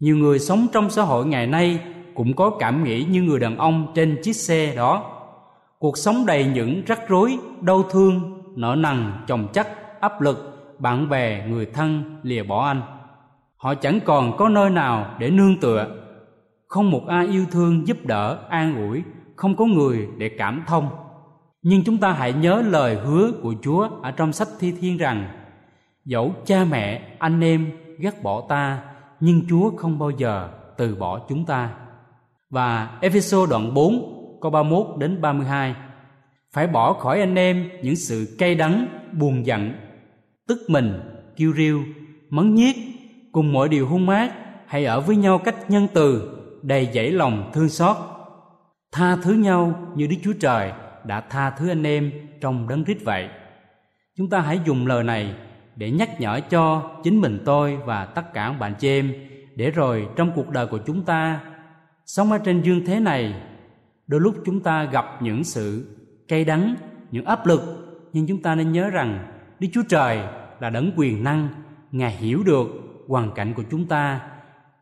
Nhiều 0.00 0.16
người 0.16 0.38
sống 0.38 0.66
trong 0.72 0.90
xã 0.90 1.02
hội 1.02 1.26
ngày 1.26 1.46
nay 1.46 1.80
cũng 2.14 2.36
có 2.36 2.50
cảm 2.50 2.84
nghĩ 2.84 3.04
như 3.04 3.22
người 3.22 3.40
đàn 3.40 3.56
ông 3.56 3.92
trên 3.94 4.18
chiếc 4.22 4.36
xe 4.36 4.74
đó. 4.76 5.22
Cuộc 5.78 5.98
sống 5.98 6.26
đầy 6.26 6.44
những 6.44 6.82
rắc 6.86 7.08
rối, 7.08 7.38
đau 7.60 7.82
thương 7.90 8.42
nợ 8.56 8.74
nần, 8.78 9.12
chồng 9.26 9.48
chất, 9.52 10.00
áp 10.00 10.20
lực, 10.20 10.76
bạn 10.78 11.08
bè, 11.08 11.46
người 11.48 11.66
thân 11.66 12.20
lìa 12.22 12.42
bỏ 12.42 12.66
anh. 12.66 12.82
Họ 13.56 13.74
chẳng 13.74 14.00
còn 14.04 14.36
có 14.36 14.48
nơi 14.48 14.70
nào 14.70 15.14
để 15.18 15.30
nương 15.30 15.60
tựa 15.60 15.96
không 16.70 16.90
một 16.90 17.06
ai 17.06 17.26
yêu 17.26 17.46
thương 17.50 17.86
giúp 17.86 18.06
đỡ, 18.06 18.38
an 18.48 18.88
ủi, 18.88 19.02
không 19.36 19.56
có 19.56 19.64
người 19.64 20.08
để 20.18 20.28
cảm 20.38 20.64
thông. 20.66 20.88
Nhưng 21.62 21.84
chúng 21.84 21.98
ta 21.98 22.12
hãy 22.12 22.32
nhớ 22.32 22.62
lời 22.66 22.94
hứa 22.94 23.32
của 23.42 23.54
chúa 23.62 23.88
ở 24.02 24.10
trong 24.10 24.32
sách 24.32 24.48
thi 24.58 24.72
thiên 24.80 24.96
rằng, 24.96 25.28
dẫu 26.04 26.34
cha 26.46 26.64
mẹ, 26.70 27.16
anh 27.18 27.40
em 27.40 27.70
ghét 27.98 28.22
bỏ 28.22 28.46
ta, 28.48 28.82
nhưng 29.20 29.42
chúa 29.48 29.70
không 29.76 29.98
bao 29.98 30.10
giờ 30.10 30.48
từ 30.76 30.94
bỏ 30.94 31.20
chúng 31.28 31.44
ta. 31.44 31.70
Và 32.50 32.98
Epheso 33.00 33.46
đoạn 33.46 33.74
4 33.74 34.38
câu 34.40 34.50
31 34.50 34.86
đến 34.98 35.20
32 35.20 35.74
phải 36.52 36.66
bỏ 36.66 36.92
khỏi 36.92 37.20
anh 37.20 37.34
em 37.34 37.70
những 37.82 37.96
sự 37.96 38.36
cay 38.38 38.54
đắng, 38.54 38.86
buồn 39.12 39.46
giận, 39.46 39.72
tức 40.48 40.58
mình 40.68 41.00
kiêu 41.36 41.52
riêu 41.52 41.82
mắng 42.28 42.54
nhiếc, 42.54 42.76
cùng 43.32 43.52
mọi 43.52 43.68
điều 43.68 43.88
hung 43.88 44.08
ác 44.08 44.32
hãy 44.66 44.84
ở 44.84 45.00
với 45.00 45.16
nhau 45.16 45.38
cách 45.38 45.70
nhân 45.70 45.86
từ 45.94 46.36
đầy 46.62 46.88
dẫy 46.94 47.12
lòng 47.12 47.50
thương 47.54 47.68
xót. 47.68 47.96
Tha 48.92 49.16
thứ 49.16 49.32
nhau 49.32 49.88
như 49.96 50.06
đức 50.06 50.16
chúa 50.22 50.32
trời 50.40 50.72
đã 51.04 51.20
tha 51.20 51.50
thứ 51.50 51.68
anh 51.68 51.86
em 51.86 52.12
trong 52.40 52.68
đấng 52.68 52.84
Christ 52.84 53.04
vậy. 53.04 53.28
Chúng 54.16 54.30
ta 54.30 54.40
hãy 54.40 54.60
dùng 54.64 54.86
lời 54.86 55.04
này 55.04 55.34
để 55.76 55.90
nhắc 55.90 56.20
nhở 56.20 56.40
cho 56.50 56.90
chính 57.04 57.20
mình 57.20 57.42
tôi 57.44 57.76
và 57.76 58.04
tất 58.04 58.32
cả 58.34 58.52
bạn 58.52 58.74
chị 58.78 58.88
em 58.88 59.12
để 59.56 59.70
rồi 59.70 60.08
trong 60.16 60.32
cuộc 60.34 60.50
đời 60.50 60.66
của 60.66 60.78
chúng 60.86 61.02
ta, 61.04 61.40
sống 62.06 62.32
ở 62.32 62.38
trên 62.38 62.62
dương 62.62 62.84
thế 62.86 63.00
này, 63.00 63.34
đôi 64.06 64.20
lúc 64.20 64.34
chúng 64.44 64.60
ta 64.60 64.84
gặp 64.84 65.22
những 65.22 65.44
sự 65.44 65.96
cay 66.28 66.44
đắng, 66.44 66.74
những 67.10 67.24
áp 67.24 67.46
lực, 67.46 67.60
nhưng 68.12 68.26
chúng 68.26 68.42
ta 68.42 68.54
nên 68.54 68.72
nhớ 68.72 68.90
rằng 68.90 69.32
đức 69.60 69.68
chúa 69.72 69.82
trời 69.88 70.18
là 70.60 70.70
đấng 70.70 70.92
quyền 70.96 71.24
năng, 71.24 71.48
ngài 71.92 72.12
hiểu 72.12 72.42
được 72.42 72.66
hoàn 73.08 73.32
cảnh 73.34 73.54
của 73.54 73.62
chúng 73.70 73.88
ta 73.88 74.20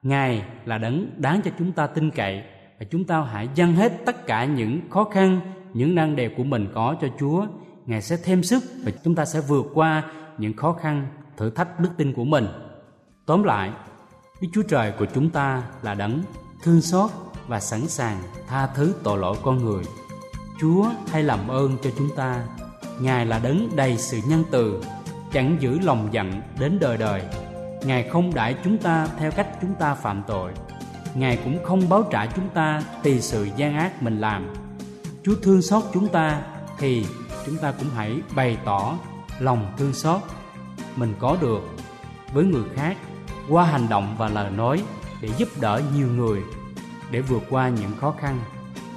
ngài 0.03 0.43
là 0.65 0.79
đấng 0.79 1.11
đáng 1.17 1.41
cho 1.45 1.51
chúng 1.59 1.73
ta 1.73 1.87
tin 1.87 2.11
cậy 2.11 2.43
và 2.79 2.87
chúng 2.91 3.05
ta 3.05 3.23
hãy 3.23 3.49
dâng 3.55 3.75
hết 3.75 3.93
tất 4.07 4.27
cả 4.27 4.45
những 4.45 4.81
khó 4.91 5.05
khăn, 5.05 5.41
những 5.75 5.95
năng 5.95 6.17
đề 6.17 6.29
của 6.29 6.45
mình 6.45 6.69
có 6.75 6.97
cho 7.01 7.09
chúa. 7.21 7.47
Ngài 7.87 8.03
sẽ 8.03 8.17
thêm 8.25 8.43
sức 8.43 8.63
và 8.85 8.93
chúng 9.05 9.15
ta 9.15 9.25
sẽ 9.25 9.41
vượt 9.41 9.67
qua 9.75 10.03
những 10.39 10.57
khó 10.57 10.73
khăn, 10.73 11.07
thử 11.37 11.51
thách 11.51 11.81
đức 11.81 11.91
tin 11.97 12.13
của 12.13 12.25
mình. 12.25 12.47
Tóm 13.27 13.43
lại, 13.43 13.71
đức 14.41 14.49
chúa 14.53 14.63
trời 14.63 14.93
của 14.99 15.07
chúng 15.15 15.31
ta 15.31 15.63
là 15.83 15.95
đấng 15.95 16.23
thương 16.63 16.81
xót 16.81 17.11
và 17.47 17.61
sẵn 17.61 17.87
sàng 17.87 18.23
tha 18.49 18.67
thứ 18.67 18.95
tội 19.03 19.19
lỗi 19.19 19.37
con 19.43 19.65
người. 19.65 19.85
Chúa 20.61 20.91
hay 21.11 21.23
làm 21.23 21.49
ơn 21.49 21.77
cho 21.83 21.91
chúng 21.99 22.09
ta, 22.17 22.45
ngài 23.01 23.27
là 23.27 23.39
đấng 23.39 23.77
đầy 23.77 23.97
sự 23.97 24.19
nhân 24.29 24.45
từ, 24.51 24.83
chẳng 25.33 25.57
giữ 25.61 25.79
lòng 25.81 26.09
giận 26.13 26.33
đến 26.61 26.79
đời 26.81 26.97
đời 26.97 27.23
ngài 27.85 28.09
không 28.09 28.35
đãi 28.35 28.55
chúng 28.65 28.79
ta 28.79 29.09
theo 29.19 29.31
cách 29.31 29.49
chúng 29.61 29.75
ta 29.75 29.95
phạm 29.95 30.23
tội. 30.27 30.53
Ngài 31.15 31.37
cũng 31.45 31.65
không 31.65 31.89
báo 31.89 32.03
trả 32.11 32.27
chúng 32.27 32.49
ta 32.49 32.83
tùy 33.03 33.21
sự 33.21 33.49
gian 33.57 33.77
ác 33.77 34.03
mình 34.03 34.21
làm. 34.21 34.55
Chúa 35.25 35.35
thương 35.43 35.63
xót 35.63 35.85
chúng 35.95 36.09
ta 36.09 36.43
thì 36.79 37.07
chúng 37.47 37.57
ta 37.57 37.73
cũng 37.73 37.89
hãy 37.97 38.21
bày 38.37 38.59
tỏ 38.65 38.99
lòng 39.39 39.73
thương 39.79 39.95
xót. 39.95 40.21
Mình 40.97 41.15
có 41.19 41.37
được 41.41 41.61
với 42.33 42.45
người 42.45 42.65
khác 42.75 42.97
qua 43.49 43.65
hành 43.65 43.89
động 43.89 44.15
và 44.19 44.29
lời 44.29 44.51
nói 44.51 44.83
để 45.23 45.29
giúp 45.39 45.49
đỡ 45.61 45.83
nhiều 45.97 46.09
người 46.09 46.43
để 47.11 47.21
vượt 47.21 47.43
qua 47.51 47.69
những 47.69 47.97
khó 48.01 48.15
khăn. 48.21 48.39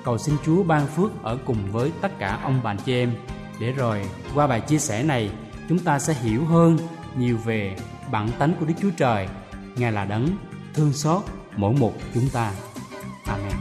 Cầu 0.03 0.17
xin 0.17 0.35
chúa 0.45 0.63
ban 0.63 0.87
phước 0.87 1.23
ở 1.23 1.37
cùng 1.45 1.71
với 1.71 1.91
tất 2.01 2.19
cả 2.19 2.39
ông 2.43 2.59
bà 2.63 2.75
chị 2.75 2.93
em. 2.93 3.11
Để 3.59 3.71
rồi 3.71 4.05
qua 4.35 4.47
bài 4.47 4.61
chia 4.61 4.79
sẻ 4.79 5.03
này, 5.03 5.31
chúng 5.69 5.79
ta 5.79 5.99
sẽ 5.99 6.13
hiểu 6.13 6.45
hơn 6.45 6.77
nhiều 7.17 7.37
về 7.37 7.75
bản 8.11 8.29
tánh 8.39 8.53
của 8.59 8.65
đức 8.65 8.73
chúa 8.81 8.89
trời. 8.97 9.27
Ngài 9.75 9.91
là 9.91 10.05
đấng 10.05 10.27
thương 10.73 10.93
xót 10.93 11.23
mỗi 11.57 11.73
một 11.79 11.93
chúng 12.13 12.29
ta. 12.33 12.51
Amen. 13.25 13.51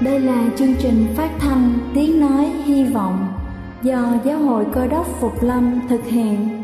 Đây 0.00 0.20
là 0.20 0.44
chương 0.58 0.74
trình 0.78 1.14
phát 1.16 1.30
thanh 1.38 1.78
Tiếng 1.94 2.20
Nói 2.20 2.44
Hy 2.64 2.84
Vọng 2.84 3.32
do 3.82 4.14
Giáo 4.24 4.38
hội 4.38 4.64
Cơ 4.74 4.86
đốc 4.86 5.06
Phục 5.20 5.42
Lâm 5.42 5.80
thực 5.88 6.04
hiện. 6.04 6.63